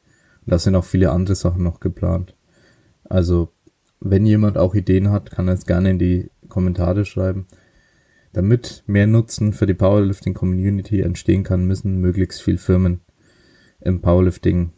Und 0.46 0.52
da 0.52 0.60
sind 0.60 0.76
auch 0.76 0.86
viele 0.86 1.12
andere 1.12 1.36
Sachen 1.36 1.64
noch 1.64 1.80
geplant. 1.80 2.36
Also, 3.04 3.50
wenn 4.00 4.26
jemand 4.26 4.58
auch 4.58 4.76
Ideen 4.76 5.10
hat, 5.10 5.32
kann 5.32 5.48
er 5.48 5.56
es 5.56 5.66
gerne 5.66 5.92
in 5.92 6.00
die 6.00 6.30
Kommentare 6.50 7.06
schreiben. 7.06 7.48
Damit 8.34 8.84
mehr 8.86 9.08
Nutzen 9.08 9.54
für 9.54 9.66
die 9.66 9.74
Powerlifting 9.74 10.34
Community 10.34 11.02
entstehen 11.02 11.44
kann, 11.44 11.66
müssen 11.66 12.00
möglichst 12.00 12.42
viele 12.42 12.60
Firmen 12.60 13.02
im 13.80 14.02
Powerlifting 14.02 14.72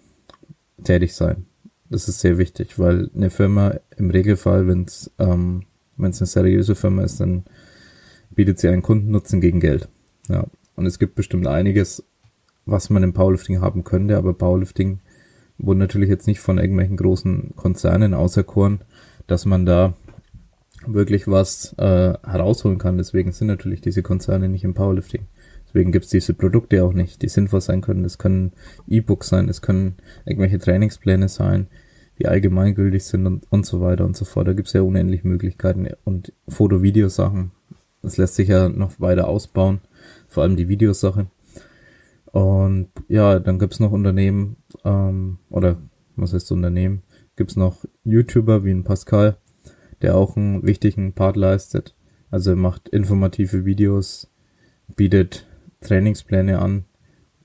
tätig 0.83 1.15
sein. 1.15 1.49
Das 1.89 2.08
ist 2.08 2.19
sehr 2.19 2.38
wichtig, 2.38 2.77
weil 2.77 3.10
eine 3.15 3.29
Firma 3.29 3.75
im 3.98 4.12
Regelfall, 4.12 4.67
wenn 4.67 4.84
es 4.84 5.12
ähm, 5.17 5.65
wenn 6.00 6.12
es 6.12 6.22
eine 6.22 6.27
seriöse 6.27 6.75
Firma 6.75 7.03
ist, 7.03 7.19
dann 7.19 7.43
bietet 8.31 8.60
sie 8.60 8.69
einen 8.69 8.81
Kundennutzen 8.81 9.41
gegen 9.41 9.60
Geld. 9.60 9.89
Ja. 10.29 10.46
Und 10.75 10.86
es 10.86 10.98
gibt 10.98 11.15
bestimmt 11.15 11.46
einiges, 11.46 12.05
was 12.65 12.89
man 12.89 13.03
im 13.03 13.13
Powerlifting 13.13 13.60
haben 13.60 13.84
könnte, 13.84 14.17
aber 14.17 14.34
Powerlifting 14.34 15.00
wurde 15.58 15.79
natürlich 15.79 16.10
jetzt 16.10 16.27
nicht 16.27 16.39
von 16.39 16.58
irgendwelchen 16.58 16.96
großen 16.96 17.53
Konzernen 17.55 18.13
auserkoren, 18.13 18.79
dass 19.27 19.46
man 19.46 19.65
da 19.65 19.93
wirklich 20.86 21.27
was 21.27 21.74
äh, 21.77 22.13
herausholen 22.24 22.77
kann. 22.77 22.98
Deswegen 22.98 23.34
sind 23.34 23.48
natürlich 23.48 23.81
diese 23.81 24.01
Konzerne 24.01 24.48
nicht 24.48 24.63
im 24.63 24.74
Powerlifting. 24.74 25.27
Deswegen 25.69 25.91
gibt's 25.91 26.09
diese 26.09 26.33
Produkte 26.33 26.83
auch 26.83 26.93
nicht, 26.93 27.21
die 27.21 27.29
sinnvoll 27.29 27.61
sein 27.61 27.81
können. 27.81 28.03
Es 28.03 28.17
können 28.17 28.53
E-Books 28.88 29.29
sein, 29.29 29.49
es 29.49 29.61
können 29.61 29.97
irgendwelche 30.25 30.57
Trainingspläne 30.57 31.29
sein, 31.29 31.67
die 32.17 32.27
allgemeingültig 32.27 33.03
sind 33.03 33.27
und, 33.27 33.51
und 33.51 33.67
so 33.67 33.79
weiter 33.79 34.03
und 34.05 34.17
so 34.17 34.25
fort. 34.25 34.47
Da 34.47 34.53
gibt's 34.53 34.73
ja 34.73 34.81
unendlich 34.81 35.23
Möglichkeiten 35.23 35.88
und 36.05 36.33
Foto-Video-Sachen. 36.47 37.51
Das 38.01 38.17
lässt 38.17 38.35
sich 38.35 38.47
ja 38.47 38.67
noch 38.67 38.99
weiter 38.99 39.27
ausbauen, 39.27 39.81
vor 40.27 40.41
allem 40.41 40.55
die 40.55 40.69
Videosache. 40.69 41.27
Und 42.25 42.89
ja, 43.07 43.39
dann 43.39 43.59
gibt's 43.59 43.79
noch 43.79 43.91
Unternehmen, 43.91 44.55
ähm, 44.85 45.38
oder 45.51 45.77
was 46.15 46.33
heißt 46.33 46.51
Unternehmen? 46.51 47.03
Gibt's 47.35 47.55
noch 47.55 47.85
YouTuber 48.05 48.63
wie 48.63 48.71
ein 48.71 48.83
Pascal, 48.83 49.38
der 50.01 50.15
auch 50.15 50.35
einen 50.35 50.63
wichtigen 50.63 51.13
Part 51.13 51.35
leistet. 51.35 51.95
Also 52.31 52.51
er 52.51 52.55
macht 52.55 52.89
informative 52.89 53.65
Videos, 53.65 54.31
bietet 54.95 55.45
Trainingspläne 55.81 56.59
an, 56.59 56.86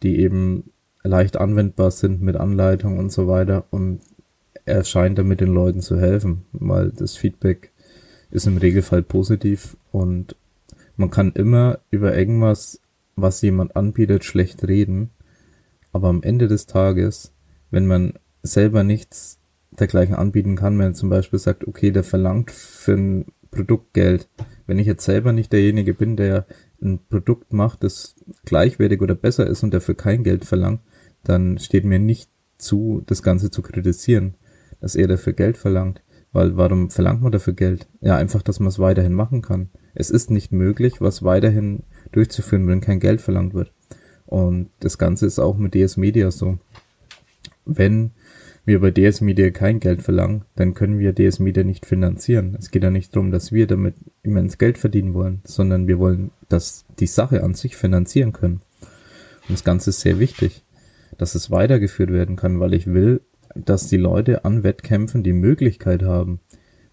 die 0.03 0.19
eben 0.19 0.71
leicht 1.03 1.37
anwendbar 1.37 1.91
sind 1.91 2.23
mit 2.23 2.37
Anleitung 2.37 2.99
und 2.99 3.13
so 3.13 3.29
weiter 3.29 3.65
und 3.71 4.01
er 4.65 4.85
scheint 4.85 5.19
damit 5.19 5.41
den 5.41 5.53
Leuten 5.53 5.81
zu 5.81 6.01
helfen, 6.01 6.47
weil 6.53 6.91
das 6.91 7.17
Feedback 7.17 7.71
ist 8.31 8.47
im 8.47 8.57
Regelfall 8.57 9.03
positiv 9.03 9.77
und 9.93 10.37
man 10.97 11.11
kann 11.11 11.33
immer 11.33 11.81
über 11.91 12.17
irgendwas, 12.17 12.81
was 13.17 13.43
jemand 13.43 13.77
anbietet, 13.77 14.25
schlecht 14.25 14.67
reden, 14.67 15.11
aber 15.93 16.09
am 16.09 16.23
Ende 16.23 16.49
des 16.49 16.67
Tages, 16.67 17.33
wenn 17.71 17.87
man 17.87 18.15
selber 18.43 18.83
nichts 18.85 19.39
dergleichen 19.79 20.15
anbieten 20.15 20.57
kann, 20.57 20.79
wenn 20.79 20.93
er 20.93 20.95
zum 20.95 21.11
Beispiel 21.11 21.39
sagt, 21.39 21.67
okay, 21.67 21.91
der 21.91 22.05
verlangt 22.05 22.51
für 22.51 22.95
ein 22.95 23.27
Produkt 23.51 23.93
Geld. 23.95 24.29
Wenn 24.67 24.79
ich 24.79 24.87
jetzt 24.87 25.05
selber 25.05 25.33
nicht 25.33 25.53
derjenige 25.53 25.95
bin, 25.95 26.17
der 26.17 26.47
ein 26.85 27.01
Produkt 27.09 27.53
macht, 27.53 27.83
das 27.83 28.15
gleichwertig 28.45 29.01
oder 29.01 29.15
besser 29.15 29.47
ist 29.47 29.63
und 29.63 29.73
dafür 29.73 29.95
kein 29.95 30.23
Geld 30.23 30.45
verlangt, 30.45 30.81
dann 31.25 31.59
steht 31.59 31.85
mir 31.85 31.99
nicht 31.99 32.31
zu, 32.59 33.03
das 33.07 33.23
Ganze 33.23 33.51
zu 33.51 33.63
kritisieren, 33.63 34.35
dass 34.81 34.95
er 34.95 35.09
dafür 35.09 35.33
Geld 35.33 35.57
verlangt. 35.57 36.03
Weil 36.33 36.57
warum 36.57 36.91
verlangt 36.91 37.23
man 37.23 37.31
dafür 37.31 37.53
Geld? 37.53 37.87
Ja, 38.01 38.17
einfach, 38.17 38.43
dass 38.43 38.59
man 38.59 38.69
es 38.69 38.81
weiterhin 38.81 39.13
machen 39.13 39.41
kann. 39.41 39.71
Es 39.95 40.11
ist 40.11 40.33
nicht 40.33 40.51
möglich, 40.51 41.01
was 41.01 41.23
weiterhin 41.23 41.85
durchzuführen, 42.11 42.67
wenn 42.67 42.81
kein 42.81 42.99
Geld 42.99 43.21
verlangt 43.21 43.55
wird. 43.55 43.73
Und 44.27 44.71
das 44.81 44.99
Ganze 44.99 45.27
ist 45.27 45.39
auch 45.39 45.57
mit 45.57 45.75
DS 45.75 45.97
Media 45.97 46.33
so. 46.33 46.59
Wenn 47.65 48.11
wir 48.65 48.81
bei 48.81 48.91
DS 48.91 49.21
Media 49.21 49.51
kein 49.51 49.79
Geld 49.79 50.03
verlangen, 50.03 50.45
dann 50.57 50.75
können 50.75 50.99
wir 50.99 51.13
DS 51.13 51.39
Media 51.39 51.65
nicht 51.65 51.85
finanzieren. 51.85 52.57
Es 52.59 52.71
geht 52.71 52.83
ja 52.83 52.91
nicht 52.91 53.15
darum, 53.15 53.31
dass 53.31 53.53
wir 53.53 53.67
damit 53.67 53.95
immens 54.23 54.59
Geld 54.59 54.79
verdienen 54.79 55.15
wollen, 55.15 55.43
sondern 55.45 55.87
wir 55.87 55.99
wollen, 55.99 56.31
dass 56.49 56.87
die 56.99 57.07
Sache 57.07 57.43
an 57.43 57.55
sich 57.55 57.77
finanzieren 57.77 58.33
können. 58.33 58.63
Und 59.49 59.53
das 59.53 59.65
Ganze 59.65 59.91
ist 59.91 60.01
sehr 60.01 60.19
wichtig, 60.19 60.65
dass 61.19 61.35
es 61.35 61.51
weitergeführt 61.51 62.11
werden 62.11 62.37
kann, 62.37 62.59
weil 62.61 62.73
ich 62.75 62.87
will, 62.87 63.21
dass 63.55 63.89
die 63.89 63.99
Leute 63.99 64.45
an 64.45 64.63
Wettkämpfen 64.63 65.23
die 65.23 65.35
Möglichkeit 65.35 66.03
haben, 66.03 66.41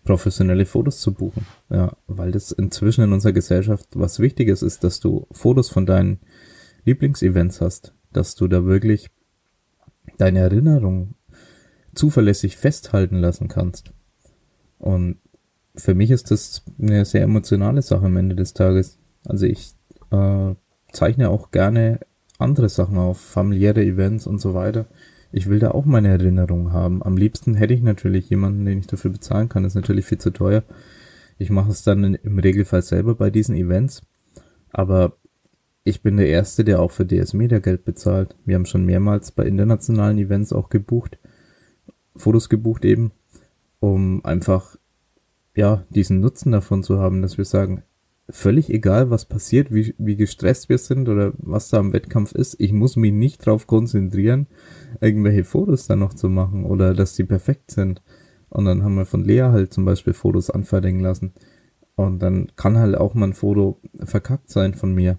professionelle 0.04 0.66
Fotos 0.66 1.00
zu 1.00 1.14
buchen. 1.14 1.46
Ja, 1.70 1.96
weil 2.08 2.32
das 2.32 2.52
inzwischen 2.52 3.04
in 3.04 3.14
unserer 3.14 3.34
Gesellschaft 3.34 3.88
was 3.94 4.20
Wichtiges 4.20 4.62
ist, 4.62 4.84
dass 4.84 5.00
du 5.00 5.28
Fotos 5.32 5.70
von 5.70 5.86
deinen 5.86 6.20
Lieblingsevents 6.86 7.62
hast, 7.62 7.94
dass 8.12 8.36
du 8.36 8.48
da 8.48 8.66
wirklich 8.66 9.10
deine 10.18 10.40
Erinnerung 10.40 11.16
zuverlässig 11.94 12.58
festhalten 12.58 13.18
lassen 13.18 13.48
kannst. 13.48 13.94
Und 14.78 15.18
für 15.76 15.96
mich 15.96 16.12
ist 16.12 16.32
das 16.32 16.64
eine 16.80 17.06
sehr 17.06 17.24
emotionale 17.24 17.82
Sache 17.82 18.06
am 18.06 18.18
Ende 18.18 18.36
des 18.36 18.54
Tages. 18.54 18.98
Also 19.26 19.46
ich 19.46 19.74
äh, 20.12 20.56
zeichne 20.92 21.30
auch 21.30 21.52
gerne 21.52 22.00
andere 22.40 22.70
Sachen 22.70 22.98
auf, 22.98 23.20
familiäre 23.20 23.84
Events 23.84 24.28
und 24.28 24.42
so 24.42 24.54
weiter. 24.54 24.88
Ich 25.32 25.48
will 25.48 25.60
da 25.60 25.72
auch 25.72 25.86
meine 25.86 26.10
Erinnerungen 26.10 26.74
haben. 26.74 27.02
Am 27.04 27.16
liebsten 27.16 27.56
hätte 27.56 27.74
ich 27.74 27.82
natürlich 27.82 28.30
jemanden, 28.30 28.66
den 28.66 28.80
ich 28.80 28.88
dafür 28.88 29.12
bezahlen 29.12 29.48
kann. 29.48 29.64
Das 29.64 29.72
ist 29.72 29.76
natürlich 29.76 30.06
viel 30.06 30.18
zu 30.18 30.32
teuer. 30.32 30.64
Ich 31.38 31.50
mache 31.50 31.72
es 31.72 31.84
dann 31.84 32.16
im 32.16 32.40
Regelfall 32.40 32.82
selber 32.82 33.16
bei 33.16 33.30
diesen 33.30 33.56
Events. 33.56 34.02
Aber 34.72 35.18
ich 35.84 36.02
bin 36.02 36.18
der 36.18 36.28
Erste, 36.28 36.64
der 36.64 36.82
auch 36.82 36.92
für 36.92 37.06
DS 37.06 37.34
Media 37.34 37.60
Geld 37.60 37.86
bezahlt. 37.86 38.36
Wir 38.46 38.56
haben 38.56 38.66
schon 38.66 38.86
mehrmals 38.86 39.32
bei 39.32 39.46
internationalen 39.46 40.18
Events 40.18 40.54
auch 40.54 40.70
gebucht. 40.70 41.18
Fotos 42.16 42.50
gebucht 42.50 42.86
eben. 42.86 43.12
um 43.80 44.24
einfach, 44.26 44.78
ja, 45.56 45.84
diesen 45.90 46.20
Nutzen 46.20 46.52
davon 46.52 46.84
zu 46.84 47.00
haben, 47.00 47.22
dass 47.22 47.38
wir 47.38 47.46
sagen, 47.46 47.84
völlig 48.30 48.70
egal, 48.70 49.10
was 49.10 49.26
passiert, 49.26 49.74
wie, 49.74 49.96
wie 49.98 50.16
gestresst 50.16 50.70
wir 50.70 50.78
sind 50.78 51.10
oder 51.10 51.34
was 51.38 51.70
da 51.70 51.78
am 51.80 51.94
Wettkampf 51.94 52.32
ist. 52.34 52.56
Ich 52.60 52.72
muss 52.72 52.96
mich 52.96 53.12
nicht 53.12 53.46
darauf 53.46 53.68
konzentrieren, 53.68 54.48
irgendwelche 55.02 55.44
Fotos 55.44 55.88
dann 55.88 56.00
noch 56.00 56.14
zu 56.14 56.30
machen 56.30 56.66
oder 56.66 56.94
dass 56.94 57.16
die 57.16 57.24
perfekt 57.24 57.72
sind. 57.72 58.02
Und 58.50 58.66
dann 58.66 58.84
haben 58.84 58.96
wir 58.96 59.06
von 59.06 59.24
Lea 59.24 59.50
halt 59.52 59.74
zum 59.74 59.86
Beispiel 59.86 60.14
Fotos 60.14 60.50
anfertigen 60.50 61.00
lassen. 61.00 61.34
Und 61.96 62.20
dann 62.20 62.52
kann 62.56 62.78
halt 62.78 62.96
auch 62.96 63.14
mal 63.14 63.28
ein 63.28 63.34
Foto 63.34 63.80
verkackt 64.04 64.50
sein 64.50 64.74
von 64.74 64.94
mir. 64.94 65.18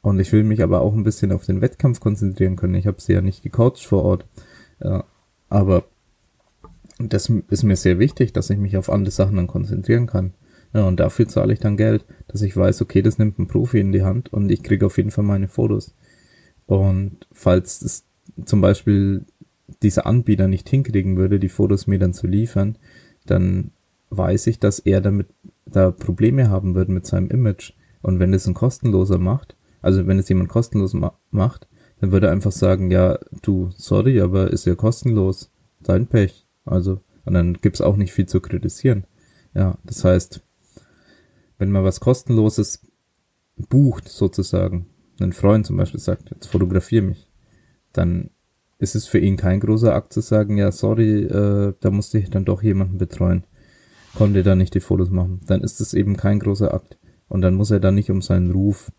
Und 0.00 0.18
ich 0.18 0.32
will 0.32 0.44
mich 0.44 0.62
aber 0.62 0.80
auch 0.80 0.94
ein 0.94 1.04
bisschen 1.04 1.32
auf 1.32 1.44
den 1.44 1.60
Wettkampf 1.60 2.00
konzentrieren 2.00 2.56
können. 2.56 2.74
Ich 2.74 2.86
habe 2.86 3.00
sie 3.00 3.12
ja 3.12 3.20
nicht 3.20 3.42
gecoacht 3.42 3.84
vor 3.84 4.04
Ort. 4.04 4.26
Ja, 4.82 5.04
aber 5.48 5.84
das 7.08 7.30
ist 7.48 7.62
mir 7.62 7.76
sehr 7.76 7.98
wichtig, 7.98 8.32
dass 8.32 8.50
ich 8.50 8.58
mich 8.58 8.76
auf 8.76 8.90
andere 8.90 9.10
Sachen 9.10 9.36
dann 9.36 9.46
konzentrieren 9.46 10.06
kann. 10.06 10.34
Ja, 10.74 10.86
und 10.86 11.00
dafür 11.00 11.28
zahle 11.28 11.52
ich 11.52 11.60
dann 11.60 11.76
Geld, 11.76 12.04
dass 12.28 12.42
ich 12.42 12.56
weiß, 12.56 12.80
okay, 12.80 13.02
das 13.02 13.18
nimmt 13.18 13.38
ein 13.38 13.46
Profi 13.46 13.78
in 13.80 13.92
die 13.92 14.02
Hand 14.02 14.32
und 14.32 14.50
ich 14.50 14.62
kriege 14.62 14.86
auf 14.86 14.96
jeden 14.96 15.10
Fall 15.10 15.24
meine 15.24 15.48
Fotos. 15.48 15.94
Und 16.66 17.26
falls 17.30 17.82
es 17.82 18.04
zum 18.44 18.60
Beispiel 18.60 19.26
dieser 19.82 20.06
Anbieter 20.06 20.48
nicht 20.48 20.68
hinkriegen 20.68 21.16
würde, 21.16 21.38
die 21.38 21.48
Fotos 21.48 21.86
mir 21.86 21.98
dann 21.98 22.14
zu 22.14 22.26
liefern, 22.26 22.78
dann 23.26 23.72
weiß 24.10 24.46
ich, 24.46 24.58
dass 24.58 24.78
er 24.78 25.00
damit 25.00 25.28
da 25.66 25.90
Probleme 25.90 26.48
haben 26.48 26.74
wird 26.74 26.88
mit 26.88 27.06
seinem 27.06 27.28
Image. 27.28 27.72
Und 28.00 28.18
wenn 28.18 28.34
es 28.34 28.46
ein 28.46 28.54
kostenloser 28.54 29.18
macht, 29.18 29.56
also 29.80 30.06
wenn 30.06 30.18
es 30.18 30.28
jemand 30.28 30.48
kostenlos 30.48 30.94
ma 30.94 31.18
macht, 31.30 31.68
dann 32.00 32.12
würde 32.12 32.26
er 32.26 32.32
einfach 32.32 32.52
sagen, 32.52 32.90
ja, 32.90 33.18
du, 33.42 33.70
sorry, 33.76 34.20
aber 34.20 34.50
ist 34.50 34.66
ja 34.66 34.74
kostenlos, 34.74 35.50
dein 35.80 36.06
Pech. 36.06 36.46
Also, 36.64 37.00
und 37.24 37.34
dann 37.34 37.54
gibt's 37.54 37.80
auch 37.80 37.96
nicht 37.96 38.12
viel 38.12 38.26
zu 38.26 38.40
kritisieren. 38.40 39.06
Ja, 39.54 39.78
das 39.84 40.04
heißt, 40.04 40.42
wenn 41.58 41.70
man 41.70 41.84
was 41.84 42.00
kostenloses 42.00 42.80
bucht, 43.56 44.08
sozusagen, 44.08 44.86
ein 45.20 45.32
Freund 45.32 45.66
zum 45.66 45.76
Beispiel 45.76 46.00
sagt, 46.00 46.30
jetzt 46.30 46.46
fotografiere 46.46 47.04
mich, 47.04 47.30
dann 47.92 48.30
ist 48.78 48.96
es 48.96 49.06
für 49.06 49.18
ihn 49.18 49.36
kein 49.36 49.60
großer 49.60 49.94
Akt 49.94 50.12
zu 50.12 50.20
sagen, 50.20 50.56
ja, 50.56 50.72
sorry, 50.72 51.22
äh, 51.24 51.74
da 51.78 51.90
musste 51.90 52.18
ich 52.18 52.30
dann 52.30 52.44
doch 52.44 52.62
jemanden 52.62 52.98
betreuen, 52.98 53.44
konnte 54.14 54.42
da 54.42 54.56
nicht 54.56 54.74
die 54.74 54.80
Fotos 54.80 55.10
machen. 55.10 55.40
Dann 55.46 55.60
ist 55.60 55.80
es 55.80 55.94
eben 55.94 56.16
kein 56.16 56.40
großer 56.40 56.74
Akt. 56.74 56.98
Und 57.28 57.42
dann 57.42 57.54
muss 57.54 57.70
er 57.70 57.80
dann 57.80 57.94
nicht 57.94 58.10
um 58.10 58.20
seinen 58.20 58.50
Ruf 58.50 58.90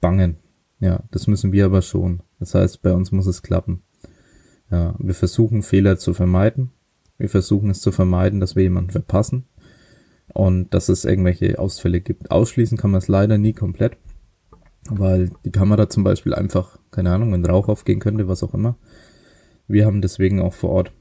bangen. 0.00 0.38
Ja, 0.80 1.04
das 1.10 1.26
müssen 1.26 1.52
wir 1.52 1.66
aber 1.66 1.82
schon. 1.82 2.22
Das 2.38 2.54
heißt, 2.54 2.82
bei 2.82 2.92
uns 2.92 3.12
muss 3.12 3.26
es 3.26 3.42
klappen. 3.42 3.82
Ja, 4.70 4.94
wir 4.98 5.14
versuchen 5.14 5.62
Fehler 5.62 5.98
zu 5.98 6.14
vermeiden. 6.14 6.72
Wir 7.18 7.28
versuchen 7.28 7.70
es 7.70 7.80
zu 7.80 7.92
vermeiden, 7.92 8.40
dass 8.40 8.56
wir 8.56 8.62
jemanden 8.62 8.90
verpassen 8.90 9.46
und 10.32 10.72
dass 10.74 10.88
es 10.88 11.04
irgendwelche 11.04 11.58
Ausfälle 11.58 12.00
gibt. 12.00 12.30
Ausschließen 12.30 12.76
kann 12.76 12.90
man 12.90 12.98
es 12.98 13.08
leider 13.08 13.38
nie 13.38 13.52
komplett, 13.52 13.96
weil 14.90 15.30
die 15.44 15.52
Kamera 15.52 15.88
zum 15.88 16.04
Beispiel 16.04 16.34
einfach, 16.34 16.78
keine 16.90 17.12
Ahnung, 17.12 17.32
wenn 17.32 17.44
Rauch 17.44 17.68
aufgehen 17.68 18.00
könnte, 18.00 18.28
was 18.28 18.42
auch 18.42 18.54
immer. 18.54 18.76
Wir 19.68 19.86
haben 19.86 20.02
deswegen 20.02 20.40
auch 20.40 20.54
vor 20.54 20.70
Ort 20.70 20.92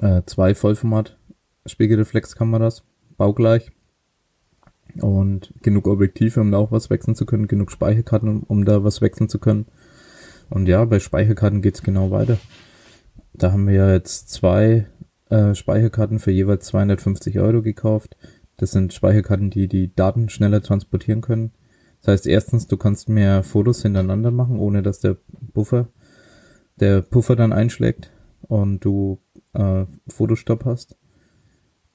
äh, 0.00 0.22
zwei 0.26 0.54
Vollformat 0.54 1.18
Spiegelreflexkameras, 1.66 2.84
baugleich 3.16 3.70
und 5.00 5.52
genug 5.62 5.86
Objektive, 5.86 6.40
um 6.40 6.50
da 6.50 6.58
auch 6.58 6.72
was 6.72 6.90
wechseln 6.90 7.14
zu 7.14 7.26
können, 7.26 7.46
genug 7.46 7.70
Speicherkarten, 7.70 8.28
um, 8.28 8.42
um 8.44 8.64
da 8.64 8.84
was 8.84 9.00
wechseln 9.00 9.28
zu 9.28 9.38
können. 9.38 9.66
Und 10.50 10.66
ja, 10.66 10.84
bei 10.84 10.98
Speicherkarten 10.98 11.60
geht's 11.60 11.82
genau 11.82 12.10
weiter. 12.10 12.38
Da 13.34 13.52
haben 13.52 13.66
wir 13.66 13.74
ja 13.74 13.92
jetzt 13.92 14.30
zwei 14.30 14.86
äh, 15.30 15.54
Speicherkarten 15.54 16.18
für 16.18 16.30
jeweils 16.30 16.66
250 16.66 17.38
Euro 17.38 17.62
gekauft. 17.62 18.16
Das 18.56 18.72
sind 18.72 18.92
Speicherkarten, 18.92 19.50
die 19.50 19.68
die 19.68 19.94
Daten 19.94 20.28
schneller 20.28 20.62
transportieren 20.62 21.20
können. 21.20 21.52
Das 22.00 22.12
heißt, 22.12 22.26
erstens, 22.26 22.66
du 22.66 22.76
kannst 22.76 23.08
mehr 23.08 23.42
Fotos 23.42 23.82
hintereinander 23.82 24.30
machen, 24.30 24.58
ohne 24.58 24.82
dass 24.82 25.00
der 25.00 25.16
Buffer, 25.52 25.88
der 26.80 27.02
Puffer 27.02 27.36
dann 27.36 27.52
einschlägt 27.52 28.12
und 28.42 28.84
du 28.84 29.20
äh, 29.54 29.84
Fotostopp 30.08 30.64
hast. 30.64 30.96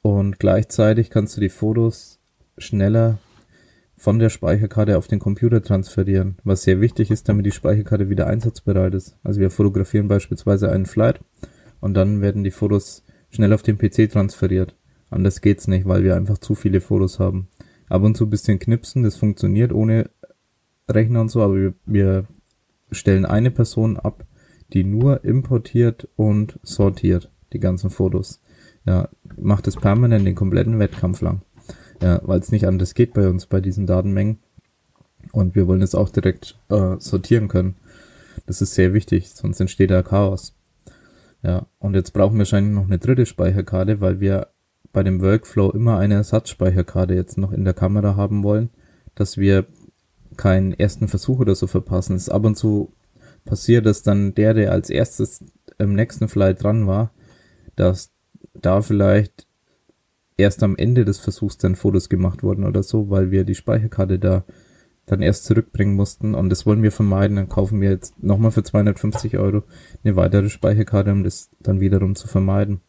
Und 0.01 0.39
gleichzeitig 0.39 1.09
kannst 1.09 1.37
du 1.37 1.41
die 1.41 1.49
Fotos 1.49 2.19
schneller 2.57 3.19
von 3.95 4.19
der 4.19 4.29
Speicherkarte 4.29 4.97
auf 4.97 5.07
den 5.07 5.19
Computer 5.19 5.61
transferieren, 5.61 6.37
was 6.43 6.63
sehr 6.63 6.81
wichtig 6.81 7.09
ist, 7.09 7.29
damit 7.29 7.45
die 7.45 7.51
Speicherkarte 7.51 8.09
wieder 8.09 8.27
einsatzbereit 8.27 8.93
ist. 8.93 9.17
Also 9.23 9.39
wir 9.39 9.49
fotografieren 9.49 10.09
beispielsweise 10.09 10.69
einen 10.69 10.85
Flight 10.85 11.21
und 11.79 11.93
dann 11.93 12.21
werden 12.21 12.43
die 12.43 12.51
Fotos 12.51 13.03
schnell 13.33 13.53
auf 13.53 13.63
den 13.63 13.77
PC 13.77 14.09
transferiert. 14.11 14.75
Anders 15.09 15.41
geht's 15.41 15.67
nicht, 15.67 15.85
weil 15.85 16.03
wir 16.03 16.15
einfach 16.15 16.37
zu 16.37 16.55
viele 16.55 16.81
Fotos 16.81 17.19
haben. 17.19 17.47
Ab 17.89 18.03
und 18.03 18.15
zu 18.15 18.29
bisschen 18.29 18.59
knipsen, 18.59 19.03
das 19.03 19.17
funktioniert 19.17 19.73
ohne 19.73 20.09
Rechner 20.89 21.21
und 21.21 21.29
so, 21.29 21.41
aber 21.41 21.55
wir, 21.55 21.73
wir 21.85 22.27
stellen 22.91 23.25
eine 23.25 23.51
Person 23.51 23.97
ab, 23.97 24.25
die 24.73 24.83
nur 24.83 25.23
importiert 25.23 26.07
und 26.15 26.59
sortiert 26.63 27.31
die 27.53 27.59
ganzen 27.59 27.89
Fotos. 27.89 28.41
Ja, 28.85 29.09
macht 29.37 29.67
es 29.67 29.75
permanent 29.75 30.25
den 30.25 30.35
kompletten 30.35 30.79
Wettkampf 30.79 31.21
lang. 31.21 31.41
Ja, 32.01 32.21
weil 32.23 32.39
es 32.39 32.51
nicht 32.51 32.67
anders 32.67 32.95
geht 32.95 33.13
bei 33.13 33.29
uns 33.29 33.45
bei 33.45 33.61
diesen 33.61 33.85
Datenmengen. 33.85 34.39
Und 35.31 35.55
wir 35.55 35.67
wollen 35.67 35.81
es 35.81 35.95
auch 35.95 36.09
direkt 36.09 36.59
äh, 36.69 36.97
sortieren 36.99 37.47
können. 37.47 37.75
Das 38.45 38.61
ist 38.61 38.73
sehr 38.73 38.93
wichtig, 38.93 39.29
sonst 39.29 39.59
entsteht 39.59 39.91
da 39.91 40.01
Chaos. 40.01 40.53
Ja, 41.43 41.67
und 41.79 41.93
jetzt 41.93 42.13
brauchen 42.13 42.35
wir 42.35 42.39
wahrscheinlich 42.39 42.73
noch 42.73 42.85
eine 42.85 42.99
dritte 42.99 43.25
Speicherkarte, 43.25 43.99
weil 43.99 44.19
wir 44.19 44.47
bei 44.93 45.03
dem 45.03 45.21
Workflow 45.21 45.71
immer 45.71 45.97
eine 45.97 46.15
Ersatzspeicherkarte 46.15 47.13
jetzt 47.13 47.37
noch 47.37 47.51
in 47.51 47.65
der 47.65 47.73
Kamera 47.73 48.15
haben 48.15 48.43
wollen, 48.43 48.69
dass 49.15 49.37
wir 49.37 49.65
keinen 50.37 50.73
ersten 50.73 51.07
Versuch 51.07 51.39
oder 51.39 51.55
so 51.55 51.67
verpassen. 51.67 52.15
Es 52.15 52.23
ist 52.23 52.29
ab 52.29 52.45
und 52.45 52.55
zu 52.55 52.93
passiert, 53.43 53.85
dass 53.85 54.03
dann 54.03 54.33
der, 54.35 54.53
der 54.53 54.71
als 54.71 54.89
erstes 54.89 55.43
im 55.77 55.95
nächsten 55.95 56.29
Flight 56.29 56.63
dran 56.63 56.87
war, 56.87 57.11
dass 57.75 58.11
da 58.53 58.81
vielleicht 58.81 59.47
erst 60.37 60.63
am 60.63 60.75
Ende 60.77 61.05
des 61.05 61.19
Versuchs 61.19 61.57
dann 61.57 61.75
Fotos 61.75 62.07
gemacht 62.09 62.43
wurden 62.43 62.63
oder 62.63 62.83
so, 62.83 63.09
weil 63.09 63.31
wir 63.31 63.43
die 63.43 63.55
Speicherkarte 63.55 64.17
da 64.17 64.45
dann 65.05 65.21
erst 65.21 65.45
zurückbringen 65.45 65.95
mussten. 65.95 66.33
Und 66.33 66.49
das 66.49 66.65
wollen 66.65 66.83
wir 66.83 66.91
vermeiden. 66.91 67.35
Dann 67.35 67.49
kaufen 67.49 67.81
wir 67.81 67.89
jetzt 67.89 68.21
nochmal 68.21 68.51
für 68.51 68.63
250 68.63 69.37
Euro 69.37 69.63
eine 70.03 70.15
weitere 70.15 70.49
Speicherkarte, 70.49 71.11
um 71.11 71.23
das 71.23 71.49
dann 71.59 71.79
wiederum 71.79 72.15
zu 72.15 72.27
vermeiden. 72.27 72.81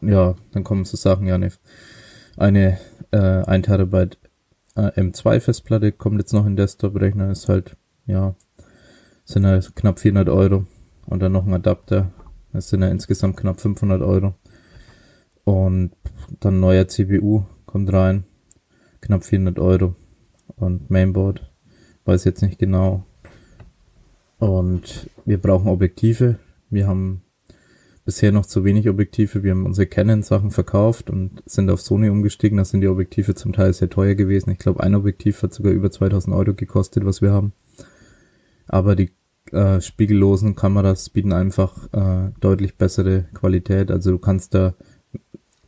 Ja, 0.00 0.36
dann 0.52 0.64
kommen 0.64 0.84
so 0.84 0.96
Sachen, 0.96 1.26
ja, 1.26 1.34
eine, 1.34 1.50
eine 2.36 2.78
äh, 3.10 3.18
1 3.18 3.66
Terabyte 3.66 4.18
äh, 4.76 5.00
M2 5.00 5.40
Festplatte 5.40 5.90
kommt 5.92 6.20
jetzt 6.20 6.32
noch 6.32 6.46
in 6.46 6.56
Desktop-Rechner, 6.56 7.30
ist 7.30 7.48
halt, 7.48 7.76
ja, 8.06 8.36
sind 9.24 9.44
halt 9.44 9.74
knapp 9.74 9.98
400 9.98 10.28
Euro. 10.28 10.66
Und 11.06 11.20
dann 11.20 11.32
noch 11.32 11.46
ein 11.46 11.54
Adapter, 11.54 12.12
das 12.52 12.68
sind 12.68 12.82
ja 12.82 12.88
insgesamt 12.88 13.36
knapp 13.36 13.60
500 13.60 14.02
Euro. 14.02 14.34
Und 15.44 15.92
dann 16.40 16.60
neuer 16.60 16.86
CPU 16.86 17.44
kommt 17.66 17.92
rein, 17.92 18.24
knapp 19.00 19.24
400 19.24 19.58
Euro 19.58 19.96
und 20.60 20.90
Mainboard. 20.90 21.50
Weiß 22.04 22.24
jetzt 22.24 22.42
nicht 22.42 22.58
genau. 22.58 23.04
Und 24.38 25.10
wir 25.24 25.38
brauchen 25.38 25.68
Objektive. 25.68 26.38
Wir 26.70 26.86
haben 26.86 27.22
bisher 28.04 28.32
noch 28.32 28.46
zu 28.46 28.64
wenig 28.64 28.88
Objektive. 28.88 29.42
Wir 29.42 29.50
haben 29.50 29.66
unsere 29.66 29.86
Canon-Sachen 29.86 30.50
verkauft 30.50 31.10
und 31.10 31.42
sind 31.44 31.70
auf 31.70 31.80
Sony 31.80 32.08
umgestiegen. 32.08 32.56
Da 32.56 32.64
sind 32.64 32.80
die 32.80 32.88
Objektive 32.88 33.34
zum 33.34 33.52
Teil 33.52 33.74
sehr 33.74 33.90
teuer 33.90 34.14
gewesen. 34.14 34.50
Ich 34.50 34.58
glaube, 34.58 34.82
ein 34.82 34.94
Objektiv 34.94 35.42
hat 35.42 35.52
sogar 35.52 35.72
über 35.72 35.90
2000 35.90 36.34
Euro 36.34 36.54
gekostet, 36.54 37.04
was 37.04 37.20
wir 37.20 37.32
haben. 37.32 37.52
Aber 38.66 38.96
die 38.96 39.10
äh, 39.52 39.80
spiegellosen 39.80 40.54
Kameras 40.54 41.10
bieten 41.10 41.32
einfach 41.32 41.92
äh, 41.92 42.30
deutlich 42.40 42.76
bessere 42.76 43.24
Qualität. 43.34 43.90
Also 43.90 44.12
du 44.12 44.18
kannst 44.18 44.54
da, 44.54 44.74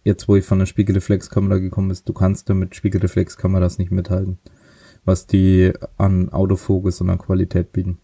jetzt 0.05 0.29
wo 0.29 0.37
ich 0.37 0.45
von 0.45 0.59
der 0.59 0.67
Spiegelreflexkamera 0.67 1.59
gekommen 1.59 1.89
bin, 1.89 1.99
du 2.05 2.13
kannst 2.13 2.49
da 2.49 2.55
mit 2.55 2.75
Spiegelreflexkameras 2.75 3.79
nicht 3.79 3.91
mithalten 3.91 4.39
was 5.11 5.27
die 5.27 5.73
an 5.97 6.29
Autofokus 6.29 7.01
und 7.01 7.11
an 7.11 7.19
Qualität 7.19 7.73
bieten. 7.73 7.99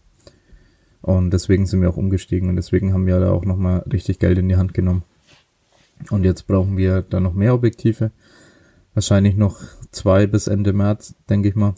Und 1.01 1.31
deswegen 1.31 1.65
sind 1.65 1.81
wir 1.81 1.89
auch 1.89 1.95
umgestiegen 1.95 2.49
und 2.49 2.57
deswegen 2.57 2.91
haben 2.91 3.05
wir 3.05 3.17
da 3.21 3.31
auch 3.31 3.45
nochmal 3.45 3.79
richtig 3.93 4.19
Geld 4.19 4.37
in 4.37 4.49
die 4.49 4.57
Hand 4.57 4.73
genommen. 4.73 5.03
Und 6.09 6.25
jetzt 6.25 6.47
brauchen 6.47 6.75
wir 6.75 7.01
da 7.03 7.21
noch 7.21 7.33
mehr 7.33 7.53
Objektive. 7.53 8.11
Wahrscheinlich 8.93 9.37
noch 9.37 9.61
zwei 9.91 10.27
bis 10.27 10.47
Ende 10.47 10.73
März, 10.73 11.15
denke 11.29 11.47
ich 11.47 11.55
mal, 11.55 11.75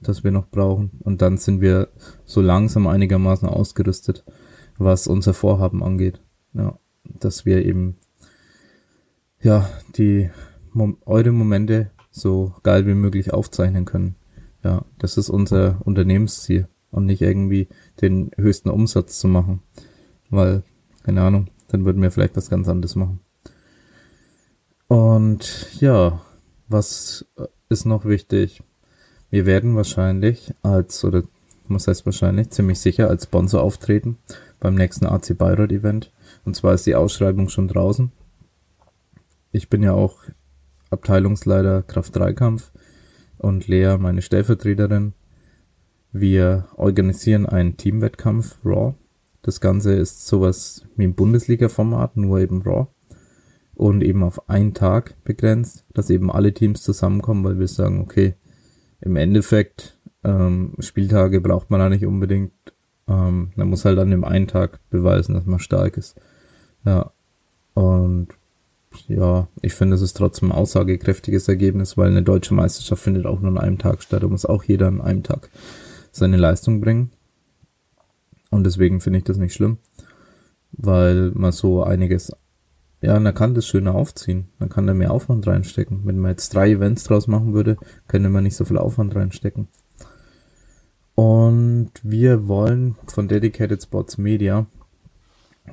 dass 0.00 0.24
wir 0.24 0.30
noch 0.30 0.48
brauchen. 0.48 0.92
Und 1.00 1.20
dann 1.20 1.36
sind 1.36 1.60
wir 1.60 1.88
so 2.24 2.40
langsam 2.40 2.86
einigermaßen 2.86 3.46
ausgerüstet, 3.46 4.24
was 4.78 5.06
unser 5.06 5.34
Vorhaben 5.34 5.84
angeht. 5.84 6.22
Ja, 6.54 6.78
dass 7.04 7.44
wir 7.44 7.66
eben, 7.66 7.98
ja, 9.42 9.68
die 9.98 10.30
eure 11.04 11.32
Momente 11.32 11.90
so 12.10 12.54
geil 12.62 12.86
wie 12.86 12.94
möglich 12.94 13.34
aufzeichnen 13.34 13.84
können. 13.84 14.14
Ja, 14.62 14.84
das 14.98 15.16
ist 15.16 15.30
unser 15.30 15.80
Unternehmensziel 15.84 16.68
und 16.90 17.06
nicht 17.06 17.22
irgendwie 17.22 17.68
den 18.00 18.30
höchsten 18.36 18.68
Umsatz 18.68 19.18
zu 19.18 19.28
machen, 19.28 19.62
weil, 20.28 20.62
keine 21.02 21.22
Ahnung, 21.22 21.48
dann 21.68 21.84
würden 21.84 22.02
wir 22.02 22.10
vielleicht 22.10 22.36
was 22.36 22.50
ganz 22.50 22.68
anderes 22.68 22.96
machen. 22.96 23.20
Und 24.88 25.68
ja, 25.80 26.20
was 26.68 27.24
ist 27.68 27.86
noch 27.86 28.04
wichtig? 28.04 28.62
Wir 29.30 29.46
werden 29.46 29.76
wahrscheinlich 29.76 30.52
als, 30.62 31.04
oder 31.04 31.22
was 31.68 31.86
heißt 31.86 32.04
wahrscheinlich, 32.04 32.50
ziemlich 32.50 32.80
sicher 32.80 33.08
als 33.08 33.24
Sponsor 33.24 33.62
auftreten 33.62 34.18
beim 34.58 34.74
nächsten 34.74 35.06
AC 35.06 35.38
Bayreuth 35.38 35.70
Event. 35.70 36.12
Und 36.44 36.56
zwar 36.56 36.74
ist 36.74 36.86
die 36.86 36.96
Ausschreibung 36.96 37.48
schon 37.48 37.68
draußen. 37.68 38.10
Ich 39.52 39.68
bin 39.68 39.82
ja 39.82 39.92
auch 39.92 40.24
Abteilungsleiter 40.90 41.82
Kraft-3-Kampf 41.82 42.72
und 43.40 43.68
Lea 43.68 43.96
meine 43.98 44.22
Stellvertreterin. 44.22 45.14
Wir 46.12 46.66
organisieren 46.76 47.46
einen 47.46 47.76
Teamwettkampf 47.76 48.58
Raw. 48.64 48.94
Das 49.42 49.60
Ganze 49.60 49.94
ist 49.94 50.26
sowas 50.26 50.86
wie 50.96 51.04
ein 51.04 51.14
Bundesliga-Format, 51.14 52.16
nur 52.16 52.40
eben 52.40 52.62
Raw. 52.62 52.88
Und 53.74 54.02
eben 54.02 54.22
auf 54.22 54.50
einen 54.50 54.74
Tag 54.74 55.14
begrenzt, 55.24 55.84
dass 55.94 56.10
eben 56.10 56.30
alle 56.30 56.52
Teams 56.52 56.82
zusammenkommen, 56.82 57.44
weil 57.44 57.58
wir 57.58 57.68
sagen, 57.68 58.00
okay, 58.00 58.34
im 59.00 59.16
Endeffekt, 59.16 59.98
ähm, 60.22 60.74
Spieltage 60.80 61.40
braucht 61.40 61.70
man 61.70 61.80
da 61.80 61.88
nicht 61.88 62.04
unbedingt. 62.04 62.52
Ähm, 63.08 63.52
man 63.56 63.68
muss 63.68 63.86
halt 63.86 63.98
an 63.98 64.10
dem 64.10 64.24
einen 64.24 64.48
Tag 64.48 64.80
beweisen, 64.90 65.34
dass 65.34 65.46
man 65.46 65.60
stark 65.60 65.96
ist. 65.96 66.20
Ja. 66.84 67.12
Und 67.72 68.28
ja, 69.08 69.48
ich 69.62 69.74
finde, 69.74 69.94
es 69.96 70.02
ist 70.02 70.16
trotzdem 70.16 70.50
ein 70.50 70.58
aussagekräftiges 70.58 71.48
Ergebnis, 71.48 71.96
weil 71.96 72.10
eine 72.10 72.22
deutsche 72.22 72.54
Meisterschaft 72.54 73.02
findet 73.02 73.26
auch 73.26 73.40
nur 73.40 73.50
an 73.50 73.58
einem 73.58 73.78
Tag 73.78 74.02
statt. 74.02 74.22
Da 74.22 74.28
muss 74.28 74.46
auch 74.46 74.64
jeder 74.64 74.88
an 74.88 75.00
einem 75.00 75.22
Tag 75.22 75.50
seine 76.12 76.36
Leistung 76.36 76.80
bringen. 76.80 77.10
Und 78.50 78.64
deswegen 78.64 79.00
finde 79.00 79.20
ich 79.20 79.24
das 79.24 79.36
nicht 79.36 79.54
schlimm, 79.54 79.78
weil 80.72 81.30
man 81.32 81.52
so 81.52 81.84
einiges, 81.84 82.32
ja, 83.00 83.18
man 83.20 83.34
kann 83.34 83.54
das 83.54 83.66
schöner 83.66 83.94
aufziehen. 83.94 84.48
Man 84.58 84.68
kann 84.68 84.86
da 84.86 84.94
mehr 84.94 85.12
Aufwand 85.12 85.46
reinstecken. 85.46 86.00
Wenn 86.04 86.18
man 86.18 86.32
jetzt 86.32 86.52
drei 86.54 86.70
Events 86.70 87.04
draus 87.04 87.28
machen 87.28 87.54
würde, 87.54 87.76
könnte 88.08 88.28
man 88.28 88.42
nicht 88.42 88.56
so 88.56 88.64
viel 88.64 88.78
Aufwand 88.78 89.14
reinstecken. 89.14 89.68
Und 91.14 91.90
wir 92.02 92.48
wollen 92.48 92.96
von 93.06 93.28
Dedicated 93.28 93.82
Sports 93.82 94.18
Media 94.18 94.66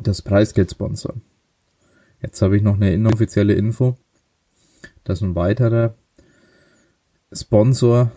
das 0.03 0.21
Preisgeld 0.21 0.71
sponsern. 0.71 1.21
Jetzt 2.21 2.41
habe 2.41 2.57
ich 2.57 2.63
noch 2.63 2.75
eine 2.75 2.93
inoffizielle 2.93 3.53
Info, 3.53 3.97
dass 5.03 5.21
ein 5.21 5.35
weiterer 5.35 5.95
Sponsor 7.31 8.11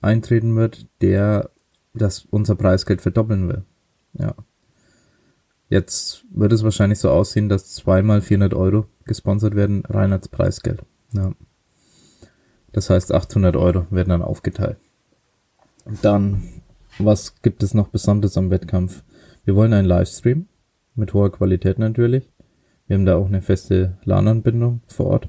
eintreten 0.00 0.56
wird, 0.56 0.86
der 1.00 1.50
das 1.92 2.26
unser 2.30 2.56
Preisgeld 2.56 3.00
verdoppeln 3.00 3.48
will. 3.48 3.64
Ja. 4.14 4.34
Jetzt 5.68 6.24
wird 6.30 6.52
es 6.52 6.62
wahrscheinlich 6.64 6.98
so 6.98 7.10
aussehen, 7.10 7.48
dass 7.48 7.74
zweimal 7.74 8.20
400 8.20 8.54
Euro 8.54 8.86
gesponsert 9.04 9.54
werden, 9.54 9.84
rein 9.86 10.12
als 10.12 10.28
Preisgeld. 10.28 10.82
Ja. 11.12 11.32
Das 12.72 12.90
heißt, 12.90 13.12
800 13.12 13.56
Euro 13.56 13.86
werden 13.90 14.08
dann 14.10 14.22
aufgeteilt. 14.22 14.78
Dann, 16.02 16.42
was 16.98 17.40
gibt 17.42 17.62
es 17.62 17.74
noch 17.74 17.88
Besonderes 17.88 18.36
am 18.36 18.50
Wettkampf? 18.50 19.04
Wir 19.44 19.54
wollen 19.54 19.72
einen 19.72 19.86
Livestream 19.86 20.48
mit 20.94 21.14
hoher 21.14 21.30
Qualität 21.30 21.78
natürlich. 21.78 22.28
Wir 22.86 22.96
haben 22.96 23.06
da 23.06 23.16
auch 23.16 23.26
eine 23.26 23.42
feste 23.42 23.98
LAN-Anbindung 24.04 24.80
vor 24.86 25.06
Ort. 25.06 25.28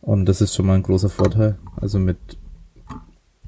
Und 0.00 0.26
das 0.26 0.40
ist 0.40 0.54
schon 0.54 0.66
mal 0.66 0.74
ein 0.74 0.82
großer 0.82 1.08
Vorteil. 1.08 1.58
Also 1.76 1.98
mit 1.98 2.18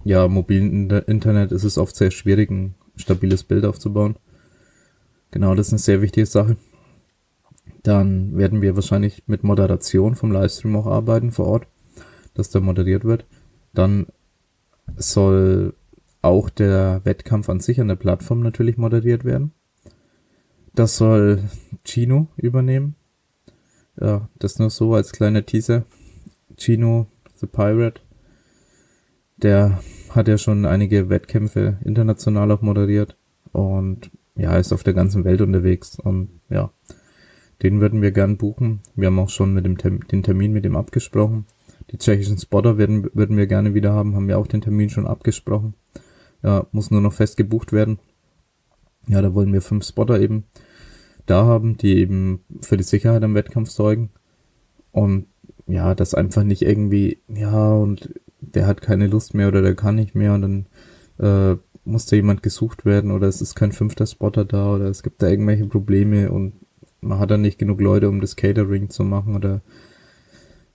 ja, 0.04 0.26
mobilen 0.28 0.90
Internet 0.90 1.52
ist 1.52 1.64
es 1.64 1.78
oft 1.78 1.94
sehr 1.96 2.10
schwierig, 2.10 2.50
ein 2.50 2.74
stabiles 2.96 3.44
Bild 3.44 3.64
aufzubauen. 3.64 4.16
Genau, 5.30 5.54
das 5.54 5.68
ist 5.68 5.72
eine 5.74 5.80
sehr 5.80 6.00
wichtige 6.02 6.26
Sache. 6.26 6.56
Dann 7.82 8.36
werden 8.36 8.62
wir 8.62 8.74
wahrscheinlich 8.74 9.24
mit 9.26 9.44
Moderation 9.44 10.14
vom 10.14 10.32
Livestream 10.32 10.76
auch 10.76 10.86
arbeiten 10.86 11.30
vor 11.30 11.46
Ort, 11.46 11.66
dass 12.34 12.50
da 12.50 12.60
moderiert 12.60 13.04
wird. 13.04 13.26
Dann 13.74 14.06
soll 14.96 15.74
auch 16.22 16.50
der 16.50 17.02
Wettkampf 17.04 17.48
an 17.48 17.60
sich 17.60 17.80
an 17.80 17.88
der 17.88 17.96
Plattform 17.96 18.40
natürlich 18.40 18.76
moderiert 18.76 19.24
werden. 19.24 19.52
Das 20.76 20.98
soll 20.98 21.40
Chino 21.86 22.28
übernehmen. 22.36 22.96
Ja, 23.98 24.28
das 24.38 24.58
nur 24.58 24.68
so 24.68 24.92
als 24.92 25.12
kleiner 25.12 25.46
Teaser. 25.46 25.86
Chino, 26.58 27.06
The 27.36 27.46
Pirate, 27.46 28.02
der 29.38 29.80
hat 30.10 30.28
ja 30.28 30.36
schon 30.36 30.66
einige 30.66 31.08
Wettkämpfe 31.08 31.78
international 31.82 32.50
auch 32.50 32.60
moderiert 32.60 33.16
und 33.52 34.10
ja, 34.34 34.54
ist 34.58 34.74
auf 34.74 34.82
der 34.82 34.92
ganzen 34.92 35.24
Welt 35.24 35.40
unterwegs 35.40 35.98
und 35.98 36.28
ja, 36.50 36.70
den 37.62 37.80
würden 37.80 38.02
wir 38.02 38.10
gern 38.10 38.36
buchen. 38.36 38.82
Wir 38.96 39.06
haben 39.06 39.18
auch 39.18 39.30
schon 39.30 39.54
mit 39.54 39.64
dem 39.64 39.78
Term 39.78 40.06
den 40.08 40.22
Termin 40.22 40.52
mit 40.52 40.66
ihm 40.66 40.76
abgesprochen. 40.76 41.46
Die 41.90 41.96
tschechischen 41.96 42.36
Spotter 42.36 42.76
würden, 42.76 43.08
würden 43.14 43.38
wir 43.38 43.46
gerne 43.46 43.72
wieder 43.72 43.94
haben, 43.94 44.14
haben 44.14 44.28
wir 44.28 44.38
auch 44.38 44.46
den 44.46 44.60
Termin 44.60 44.90
schon 44.90 45.06
abgesprochen. 45.06 45.72
Ja, 46.42 46.66
muss 46.70 46.90
nur 46.90 47.00
noch 47.00 47.14
fest 47.14 47.38
gebucht 47.38 47.72
werden. 47.72 47.98
Ja, 49.08 49.22
da 49.22 49.32
wollen 49.32 49.54
wir 49.54 49.62
fünf 49.62 49.86
Spotter 49.86 50.20
eben 50.20 50.44
da 51.26 51.44
haben, 51.44 51.76
die 51.76 51.98
eben 51.98 52.40
für 52.60 52.76
die 52.76 52.84
Sicherheit 52.84 53.22
am 53.22 53.34
Wettkampf 53.34 53.70
sorgen. 53.70 54.10
Und 54.92 55.26
ja, 55.66 55.94
das 55.94 56.14
einfach 56.14 56.44
nicht 56.44 56.62
irgendwie, 56.62 57.18
ja, 57.28 57.72
und 57.72 58.14
der 58.40 58.66
hat 58.66 58.80
keine 58.80 59.06
Lust 59.06 59.34
mehr 59.34 59.48
oder 59.48 59.62
der 59.62 59.74
kann 59.74 59.96
nicht 59.96 60.14
mehr 60.14 60.34
und 60.34 60.42
dann 60.42 60.66
äh, 61.18 61.58
muss 61.84 62.06
da 62.06 62.16
jemand 62.16 62.42
gesucht 62.42 62.84
werden 62.84 63.10
oder 63.10 63.28
es 63.28 63.40
ist 63.40 63.54
kein 63.54 63.72
fünfter 63.72 64.06
Spotter 64.06 64.44
da 64.44 64.74
oder 64.74 64.86
es 64.86 65.02
gibt 65.02 65.22
da 65.22 65.28
irgendwelche 65.28 65.66
Probleme 65.66 66.30
und 66.30 66.54
man 67.00 67.18
hat 67.18 67.30
dann 67.30 67.42
nicht 67.42 67.58
genug 67.58 67.80
Leute, 67.80 68.08
um 68.08 68.20
das 68.20 68.36
Catering 68.36 68.90
zu 68.90 69.04
machen 69.04 69.34
oder 69.34 69.62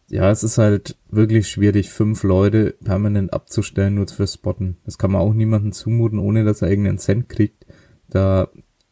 ja, 0.09 0.29
es 0.29 0.43
ist 0.43 0.57
halt 0.57 0.97
wirklich 1.09 1.47
schwierig, 1.47 1.89
fünf 1.89 2.23
Leute 2.23 2.75
permanent 2.83 3.33
abzustellen, 3.33 3.95
nur 3.95 4.07
für 4.07 4.27
Spotten. 4.27 4.75
Das 4.83 4.97
kann 4.97 5.11
man 5.11 5.21
auch 5.21 5.33
niemandem 5.33 5.71
zumuten, 5.71 6.19
ohne 6.19 6.43
dass 6.43 6.61
er 6.61 6.69
irgendeinen 6.69 6.97
Cent 6.97 7.29
kriegt, 7.29 7.65
da 8.09 8.49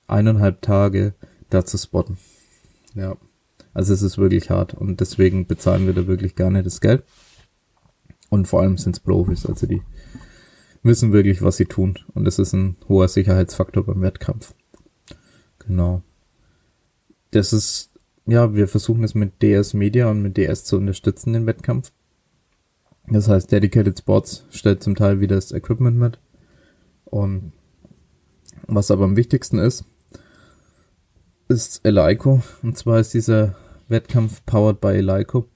eineinhalb 0.08 0.62
Tage 0.62 1.14
da 1.50 1.66
zu 1.66 1.78
spotten. 1.78 2.18
Ja. 2.96 3.18
Also 3.74 3.94
es 3.94 4.02
ist 4.02 4.18
wirklich 4.18 4.50
hart 4.50 4.74
und 4.74 5.00
deswegen 5.00 5.46
bezahlen 5.46 5.86
wir 5.86 5.94
da 5.94 6.08
wirklich 6.08 6.36
gerne 6.36 6.64
das 6.64 6.82
Geld. 6.82 7.04
Und 8.30 8.48
vor 8.48 8.62
allem 8.62 8.78
sind 8.78 8.96
es 8.96 9.00
Profis, 9.00 9.46
also 9.46 9.66
die 9.66 9.82
wissen 10.84 11.14
wirklich, 11.14 11.42
was 11.42 11.58
sie 11.58 11.66
tun. 11.66 12.00
Und 12.14 12.26
das 12.26 12.40
ist 12.40 12.54
ein 12.54 12.78
hoher 12.88 13.08
Sicherheitsfaktor 13.08 13.86
beim 13.86 14.02
Wettkampf. 14.02 14.54
Genau. 15.60 16.02
Das 17.32 17.54
ist, 17.54 17.92
ja, 18.26 18.54
wir 18.54 18.68
versuchen 18.68 19.04
es 19.04 19.14
mit 19.14 19.42
DS 19.42 19.74
Media 19.74 20.10
und 20.10 20.22
mit 20.22 20.38
DS 20.38 20.64
zu 20.64 20.78
unterstützen, 20.78 21.34
den 21.34 21.46
Wettkampf. 21.46 21.92
Das 23.08 23.28
heißt, 23.28 23.52
Dedicated 23.52 24.00
Sports 24.00 24.46
stellt 24.52 24.84
zum 24.84 24.96
Teil 24.96 25.20
wieder 25.20 25.36
das 25.36 25.52
Equipment 25.52 25.98
mit. 25.98 26.20
Und 27.06 27.54
was 28.68 28.92
aber 28.92 29.06
am 29.06 29.16
wichtigsten 29.16 29.58
ist, 29.58 29.86
ist 31.50 31.84
Eleiko. 31.84 32.44
Und 32.62 32.78
zwar 32.78 33.00
ist 33.00 33.14
dieser 33.14 33.56
Wettkampf 33.88 34.46
powered 34.46 34.80
by 34.80 34.90
Eleiko. 34.90 35.48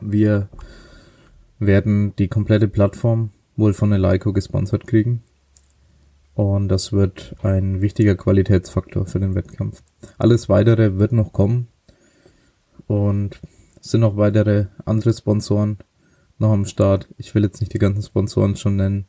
Wir 0.00 0.48
werden 1.60 2.14
die 2.16 2.28
komplette 2.28 2.66
Plattform 2.66 3.30
wohl 3.56 3.72
von 3.72 3.92
Eleiko 3.92 4.32
gesponsert 4.32 4.86
kriegen. 4.86 5.22
Und 6.34 6.68
das 6.68 6.92
wird 6.92 7.36
ein 7.44 7.80
wichtiger 7.80 8.16
Qualitätsfaktor 8.16 9.06
für 9.06 9.20
den 9.20 9.36
Wettkampf. 9.36 9.82
Alles 10.18 10.48
weitere 10.48 10.98
wird 10.98 11.12
noch 11.12 11.32
kommen. 11.32 11.68
Und 12.88 13.40
es 13.80 13.92
sind 13.92 14.00
noch 14.00 14.16
weitere 14.16 14.66
andere 14.84 15.14
Sponsoren 15.14 15.78
noch 16.38 16.50
am 16.50 16.64
Start. 16.64 17.08
Ich 17.16 17.32
will 17.36 17.44
jetzt 17.44 17.60
nicht 17.60 17.72
die 17.72 17.78
ganzen 17.78 18.02
Sponsoren 18.02 18.56
schon 18.56 18.74
nennen. 18.74 19.06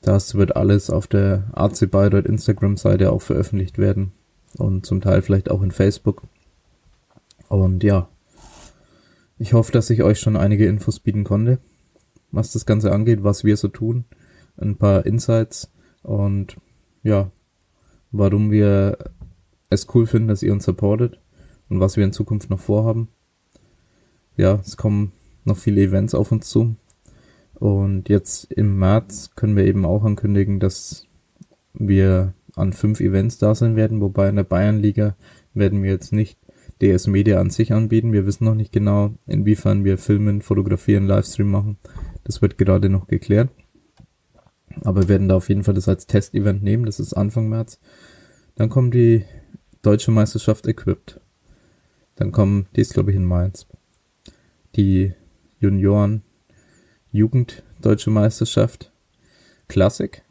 Das 0.00 0.34
wird 0.34 0.56
alles 0.56 0.90
auf 0.90 1.06
der 1.06 1.44
AC 1.52 1.88
Bayreuth 1.88 2.26
Instagram 2.26 2.76
Seite 2.76 3.12
auch 3.12 3.22
veröffentlicht 3.22 3.78
werden 3.78 4.12
und 4.58 4.86
zum 4.86 5.00
Teil 5.00 5.22
vielleicht 5.22 5.50
auch 5.50 5.62
in 5.62 5.70
Facebook. 5.70 6.22
Und 7.48 7.82
ja, 7.82 8.08
ich 9.38 9.52
hoffe, 9.52 9.72
dass 9.72 9.90
ich 9.90 10.02
euch 10.02 10.20
schon 10.20 10.36
einige 10.36 10.66
Infos 10.66 11.00
bieten 11.00 11.24
konnte, 11.24 11.58
was 12.30 12.52
das 12.52 12.66
Ganze 12.66 12.92
angeht, 12.92 13.24
was 13.24 13.44
wir 13.44 13.56
so 13.56 13.68
tun, 13.68 14.04
ein 14.56 14.76
paar 14.76 15.06
Insights 15.06 15.70
und 16.02 16.56
ja, 17.02 17.30
warum 18.12 18.50
wir 18.50 18.98
es 19.70 19.86
cool 19.94 20.06
finden, 20.06 20.28
dass 20.28 20.42
ihr 20.42 20.52
uns 20.52 20.64
supportet 20.64 21.20
und 21.68 21.80
was 21.80 21.96
wir 21.96 22.04
in 22.04 22.12
Zukunft 22.12 22.50
noch 22.50 22.60
vorhaben. 22.60 23.08
Ja, 24.36 24.60
es 24.64 24.76
kommen 24.76 25.12
noch 25.44 25.56
viele 25.56 25.82
Events 25.82 26.14
auf 26.14 26.32
uns 26.32 26.48
zu. 26.48 26.76
Und 27.54 28.08
jetzt 28.08 28.52
im 28.52 28.78
März 28.78 29.30
können 29.36 29.56
wir 29.56 29.64
eben 29.64 29.84
auch 29.84 30.04
ankündigen, 30.04 30.60
dass 30.60 31.06
wir 31.72 32.34
an 32.56 32.72
fünf 32.72 33.00
Events 33.00 33.38
da 33.38 33.54
sein 33.54 33.76
werden, 33.76 34.00
wobei 34.00 34.28
in 34.28 34.36
der 34.36 34.44
Bayernliga 34.44 35.16
werden 35.54 35.82
wir 35.82 35.90
jetzt 35.90 36.12
nicht 36.12 36.38
DS 36.80 37.06
Media 37.06 37.40
an 37.40 37.50
sich 37.50 37.72
anbieten. 37.72 38.12
Wir 38.12 38.26
wissen 38.26 38.44
noch 38.44 38.54
nicht 38.54 38.72
genau, 38.72 39.14
inwiefern 39.26 39.84
wir 39.84 39.98
filmen, 39.98 40.42
fotografieren, 40.42 41.06
Livestream 41.06 41.50
machen. 41.50 41.78
Das 42.24 42.42
wird 42.42 42.58
gerade 42.58 42.88
noch 42.88 43.06
geklärt. 43.06 43.50
Aber 44.82 45.02
wir 45.02 45.08
werden 45.08 45.28
da 45.28 45.36
auf 45.36 45.48
jeden 45.48 45.62
Fall 45.62 45.74
das 45.74 45.88
als 45.88 46.06
Testevent 46.06 46.62
nehmen. 46.62 46.86
Das 46.86 46.98
ist 46.98 47.12
Anfang 47.12 47.48
März. 47.48 47.78
Dann 48.56 48.68
kommt 48.68 48.94
die 48.94 49.24
deutsche 49.82 50.10
Meisterschaft 50.10 50.66
Equipped. 50.66 51.20
Dann 52.16 52.32
kommen, 52.32 52.66
die 52.74 52.80
ist 52.80 52.94
glaube 52.94 53.10
ich 53.10 53.16
in 53.16 53.24
Mainz. 53.24 53.66
die 54.76 55.12
Junioren 55.60 56.22
Jugend 57.12 57.62
Deutsche 57.80 58.10
Meisterschaft 58.10 58.92
Klassik. 59.68 60.22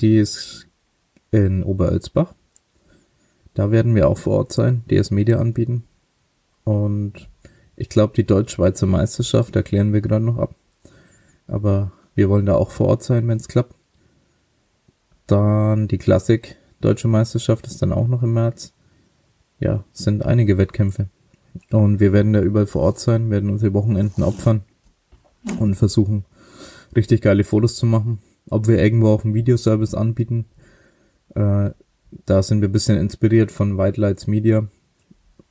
Die 0.00 0.18
ist 0.18 0.65
in 1.36 1.62
Oberölzbach. 1.62 2.34
Da 3.54 3.70
werden 3.70 3.94
wir 3.94 4.08
auch 4.08 4.18
vor 4.18 4.38
Ort 4.38 4.52
sein, 4.52 4.84
DS 4.90 5.10
Media 5.10 5.38
anbieten. 5.38 5.84
Und 6.64 7.28
ich 7.76 7.88
glaube, 7.88 8.14
die 8.14 8.24
Deutsch-Schweizer 8.24 8.86
Meisterschaft 8.86 9.54
erklären 9.54 9.92
wir 9.92 10.00
gerade 10.00 10.24
noch 10.24 10.38
ab. 10.38 10.54
Aber 11.46 11.92
wir 12.14 12.28
wollen 12.28 12.46
da 12.46 12.54
auch 12.54 12.70
vor 12.70 12.88
Ort 12.88 13.02
sein, 13.02 13.28
wenn 13.28 13.38
es 13.38 13.48
klappt. 13.48 13.74
Dann 15.26 15.88
die 15.88 15.98
Klassik 15.98 16.56
Deutsche 16.80 17.08
Meisterschaft 17.08 17.66
ist 17.66 17.80
dann 17.82 17.92
auch 17.92 18.06
noch 18.06 18.22
im 18.22 18.34
März. 18.34 18.72
Ja, 19.58 19.84
sind 19.92 20.24
einige 20.24 20.58
Wettkämpfe. 20.58 21.08
Und 21.70 22.00
wir 22.00 22.12
werden 22.12 22.32
da 22.32 22.40
überall 22.42 22.66
vor 22.66 22.82
Ort 22.82 22.98
sein, 22.98 23.30
werden 23.30 23.50
unsere 23.50 23.72
Wochenenden 23.72 24.22
opfern 24.22 24.62
und 25.58 25.74
versuchen, 25.74 26.24
richtig 26.94 27.22
geile 27.22 27.44
Fotos 27.44 27.76
zu 27.76 27.86
machen. 27.86 28.18
Ob 28.50 28.68
wir 28.68 28.82
irgendwo 28.82 29.08
auch 29.08 29.24
einen 29.24 29.34
Videoservice 29.34 29.94
anbieten, 29.94 30.46
äh, 31.36 31.70
da 32.24 32.42
sind 32.42 32.62
wir 32.62 32.68
ein 32.68 32.72
bisschen 32.72 32.98
inspiriert 32.98 33.52
von 33.52 33.76
White 33.76 34.00
Lights 34.00 34.26
Media. 34.26 34.66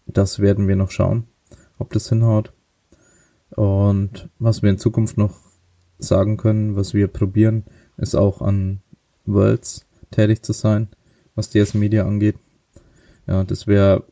Das 0.07 0.39
werden 0.39 0.67
wir 0.67 0.75
noch 0.75 0.91
schauen, 0.91 1.25
ob 1.77 1.93
das 1.93 2.09
hinhaut. 2.09 2.51
Und 3.51 4.29
was 4.39 4.63
wir 4.63 4.69
in 4.69 4.79
Zukunft 4.79 5.17
noch 5.17 5.35
sagen 5.99 6.37
können, 6.37 6.75
was 6.75 6.93
wir 6.93 7.07
probieren, 7.07 7.65
ist 7.97 8.15
auch 8.15 8.41
an 8.41 8.81
Worlds 9.25 9.85
tätig 10.11 10.43
zu 10.43 10.53
sein, 10.53 10.89
was 11.35 11.49
DS 11.49 11.73
Media 11.73 12.05
angeht. 12.05 12.35
Ja, 13.27 13.43
das 13.43 13.67
wäre 13.67 14.03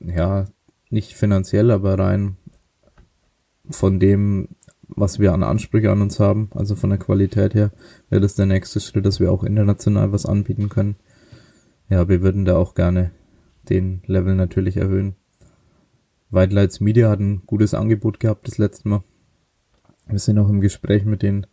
ja 0.00 0.46
nicht 0.90 1.14
finanziell, 1.14 1.70
aber 1.70 1.98
rein 1.98 2.36
von 3.70 3.98
dem, 3.98 4.48
was 4.88 5.18
wir 5.18 5.32
an 5.32 5.42
Ansprüche 5.42 5.90
an 5.90 6.02
uns 6.02 6.20
haben, 6.20 6.50
also 6.54 6.74
von 6.76 6.90
der 6.90 6.98
Qualität 6.98 7.54
her, 7.54 7.70
wäre 8.10 8.20
das 8.20 8.34
der 8.34 8.46
nächste 8.46 8.80
Schritt, 8.80 9.06
dass 9.06 9.20
wir 9.20 9.32
auch 9.32 9.44
international 9.44 10.12
was 10.12 10.26
anbieten 10.26 10.68
können. 10.68 10.96
Ja, 11.92 12.08
wir 12.08 12.22
würden 12.22 12.46
da 12.46 12.56
auch 12.56 12.74
gerne 12.74 13.10
den 13.68 14.00
Level 14.06 14.34
natürlich 14.34 14.78
erhöhen. 14.78 15.14
White 16.30 16.54
Lights 16.54 16.80
Media 16.80 17.10
hat 17.10 17.20
ein 17.20 17.42
gutes 17.44 17.74
Angebot 17.74 18.18
gehabt 18.18 18.48
das 18.48 18.56
letzte 18.56 18.88
Mal. 18.88 19.02
Wir 20.06 20.18
sind 20.18 20.38
auch 20.38 20.48
im 20.48 20.62
Gespräch 20.62 21.04
mit 21.04 21.20
denen. 21.20 21.46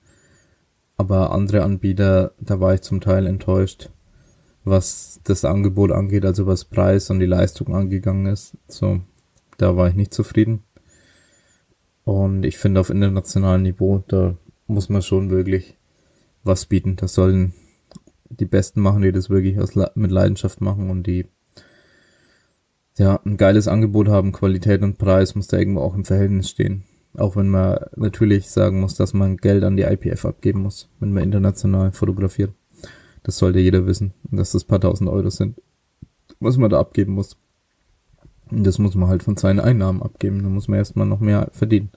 Aber 0.95 1.33
andere 1.33 1.63
Anbieter, 1.63 2.31
da 2.39 2.61
war 2.61 2.73
ich 2.73 2.79
zum 2.83 3.01
Teil 3.01 3.27
enttäuscht, 3.27 3.89
was 4.63 5.19
das 5.25 5.43
Angebot 5.43 5.91
angeht, 5.91 6.23
also 6.23 6.47
was 6.47 6.63
Preis 6.63 7.09
und 7.09 7.19
die 7.19 7.25
Leistung 7.25 7.75
angegangen 7.75 8.25
ist. 8.25 8.55
So, 8.69 9.01
da 9.57 9.75
war 9.75 9.89
ich 9.89 9.95
nicht 9.95 10.13
zufrieden. 10.13 10.63
Und 12.05 12.45
ich 12.45 12.57
finde 12.57 12.79
auf 12.79 12.89
internationalem 12.89 13.63
Niveau, 13.63 14.05
da 14.07 14.37
muss 14.67 14.87
man 14.87 15.01
schon 15.01 15.31
wirklich 15.31 15.75
was 16.45 16.65
bieten. 16.65 16.95
Das 16.95 17.13
sollen 17.13 17.51
die 18.29 18.45
Besten 18.45 18.81
machen, 18.81 19.01
die 19.01 19.11
das 19.11 19.29
wirklich 19.29 19.59
aus, 19.59 19.75
mit 19.95 20.11
Leidenschaft 20.11 20.61
machen 20.61 20.89
und 20.89 21.07
die 21.07 21.25
ja 22.97 23.19
ein 23.25 23.37
geiles 23.37 23.67
Angebot 23.67 24.07
haben. 24.07 24.31
Qualität 24.31 24.81
und 24.81 24.97
Preis 24.97 25.35
muss 25.35 25.47
da 25.47 25.57
irgendwo 25.57 25.81
auch 25.81 25.95
im 25.95 26.05
Verhältnis 26.05 26.49
stehen. 26.49 26.83
Auch 27.17 27.35
wenn 27.35 27.49
man 27.49 27.79
natürlich 27.95 28.49
sagen 28.51 28.79
muss, 28.79 28.95
dass 28.95 29.13
man 29.13 29.37
Geld 29.37 29.63
an 29.63 29.77
die 29.77 29.83
IPF 29.83 30.25
abgeben 30.25 30.61
muss, 30.61 30.89
wenn 30.99 31.13
man 31.13 31.23
international 31.23 31.91
fotografiert. 31.91 32.51
Das 33.23 33.37
sollte 33.37 33.59
jeder 33.59 33.87
wissen, 33.87 34.13
dass 34.23 34.51
das 34.51 34.63
paar 34.63 34.79
tausend 34.79 35.09
Euro 35.09 35.29
sind, 35.29 35.59
was 36.39 36.57
man 36.57 36.69
da 36.69 36.79
abgeben 36.79 37.13
muss. 37.13 37.35
Und 38.51 38.65
das 38.65 38.79
muss 38.79 38.95
man 38.95 39.09
halt 39.09 39.23
von 39.23 39.37
seinen 39.37 39.59
Einnahmen 39.59 40.01
abgeben. 40.01 40.43
Da 40.43 40.49
muss 40.49 40.67
man 40.67 40.79
erstmal 40.79 41.05
noch 41.05 41.19
mehr 41.19 41.49
verdienen. 41.51 41.91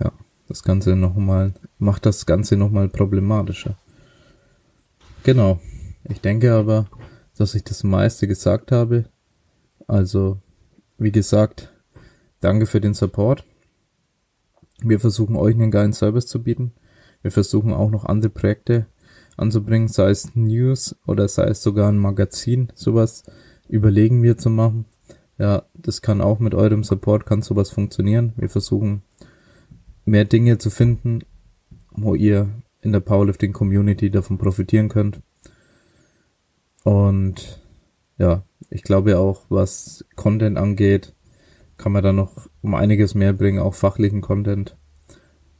Ja, 0.00 0.12
das 0.48 0.62
Ganze 0.62 0.96
nochmal, 0.96 1.54
macht 1.78 2.06
das 2.06 2.26
Ganze 2.26 2.56
nochmal 2.56 2.88
problematischer. 2.88 3.76
Genau. 5.28 5.60
Ich 6.04 6.22
denke 6.22 6.54
aber, 6.54 6.88
dass 7.36 7.54
ich 7.54 7.62
das 7.62 7.84
meiste 7.84 8.26
gesagt 8.26 8.72
habe. 8.72 9.04
Also, 9.86 10.40
wie 10.96 11.12
gesagt, 11.12 11.70
danke 12.40 12.64
für 12.64 12.80
den 12.80 12.94
Support. 12.94 13.44
Wir 14.80 14.98
versuchen 14.98 15.36
euch 15.36 15.54
einen 15.54 15.70
geilen 15.70 15.92
Service 15.92 16.28
zu 16.28 16.42
bieten. 16.42 16.72
Wir 17.20 17.30
versuchen 17.30 17.74
auch 17.74 17.90
noch 17.90 18.06
andere 18.06 18.30
Projekte 18.30 18.86
anzubringen, 19.36 19.88
sei 19.88 20.08
es 20.08 20.34
News 20.34 20.96
oder 21.06 21.28
sei 21.28 21.48
es 21.48 21.62
sogar 21.62 21.92
ein 21.92 21.98
Magazin. 21.98 22.72
Sowas 22.74 23.22
überlegen 23.68 24.22
wir 24.22 24.38
zu 24.38 24.48
machen. 24.48 24.86
Ja, 25.36 25.64
das 25.74 26.00
kann 26.00 26.22
auch 26.22 26.38
mit 26.38 26.54
eurem 26.54 26.84
Support 26.84 27.26
kann 27.26 27.42
sowas 27.42 27.68
funktionieren. 27.68 28.32
Wir 28.38 28.48
versuchen 28.48 29.02
mehr 30.06 30.24
Dinge 30.24 30.56
zu 30.56 30.70
finden, 30.70 31.18
wo 31.90 32.14
ihr 32.14 32.48
in 32.82 32.92
der 32.92 33.00
Powerlifting 33.00 33.52
Community 33.52 34.10
davon 34.10 34.38
profitieren 34.38 34.88
könnt. 34.88 35.20
Und 36.84 37.60
ja, 38.18 38.42
ich 38.70 38.82
glaube 38.82 39.18
auch, 39.18 39.46
was 39.48 40.04
Content 40.16 40.58
angeht, 40.58 41.14
kann 41.76 41.92
man 41.92 42.02
da 42.02 42.12
noch 42.12 42.48
um 42.60 42.74
einiges 42.74 43.14
mehr 43.14 43.32
bringen, 43.32 43.60
auch 43.60 43.74
fachlichen 43.74 44.20
Content, 44.20 44.76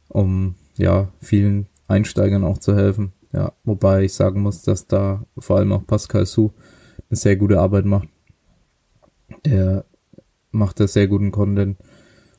um 0.09 0.55
ja 0.77 1.09
vielen 1.19 1.67
Einsteigern 1.87 2.43
auch 2.43 2.57
zu 2.57 2.75
helfen. 2.75 3.13
Ja, 3.31 3.53
wobei 3.63 4.03
ich 4.03 4.13
sagen 4.13 4.41
muss, 4.41 4.63
dass 4.63 4.87
da 4.87 5.23
vor 5.37 5.57
allem 5.57 5.71
auch 5.71 5.85
Pascal 5.85 6.25
Su 6.25 6.51
eine 7.09 7.17
sehr 7.17 7.35
gute 7.35 7.59
Arbeit 7.59 7.85
macht. 7.85 8.09
Der 9.45 9.85
macht 10.51 10.79
da 10.79 10.87
sehr 10.87 11.07
guten 11.07 11.31
Content, 11.31 11.77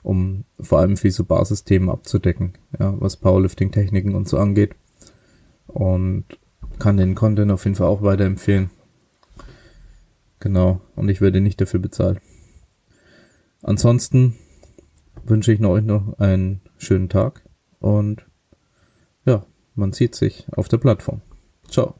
um 0.03 0.45
vor 0.59 0.81
allem 0.81 0.97
viel 0.97 1.11
so 1.11 1.25
Basisthemen 1.25 1.91
abzudecken, 1.91 2.55
ja, 2.79 2.95
was 3.01 3.17
Powerlifting-Techniken 3.17 4.15
und 4.15 4.29
so 4.29 4.39
angeht. 4.39 4.75
Und 5.67 6.25
kann 6.79 6.97
den 6.97 7.15
Content 7.15 7.53
auf 7.53 7.65
jeden 7.65 7.77
Fall 7.77 7.87
auch 7.87 8.03
weiterempfehlen. 8.03 8.71
Genau, 10.41 10.81
und 10.97 11.09
ich 11.09 11.21
werde 11.21 11.41
nicht 11.41 11.61
dafür 11.61 11.81
bezahlt. 11.81 12.21
Ansonsten 13.63 14.37
wünsche 15.25 15.53
ich 15.53 15.63
euch 15.63 15.85
noch 15.85 16.19
einen 16.19 16.63
schönen 16.79 17.11
Tag 17.11 17.43
und 17.79 18.27
ja, 19.27 19.45
man 19.75 19.93
sieht 19.93 20.15
sich 20.15 20.47
auf 20.53 20.69
der 20.69 20.79
Plattform. 20.79 21.21
Ciao. 21.69 22.00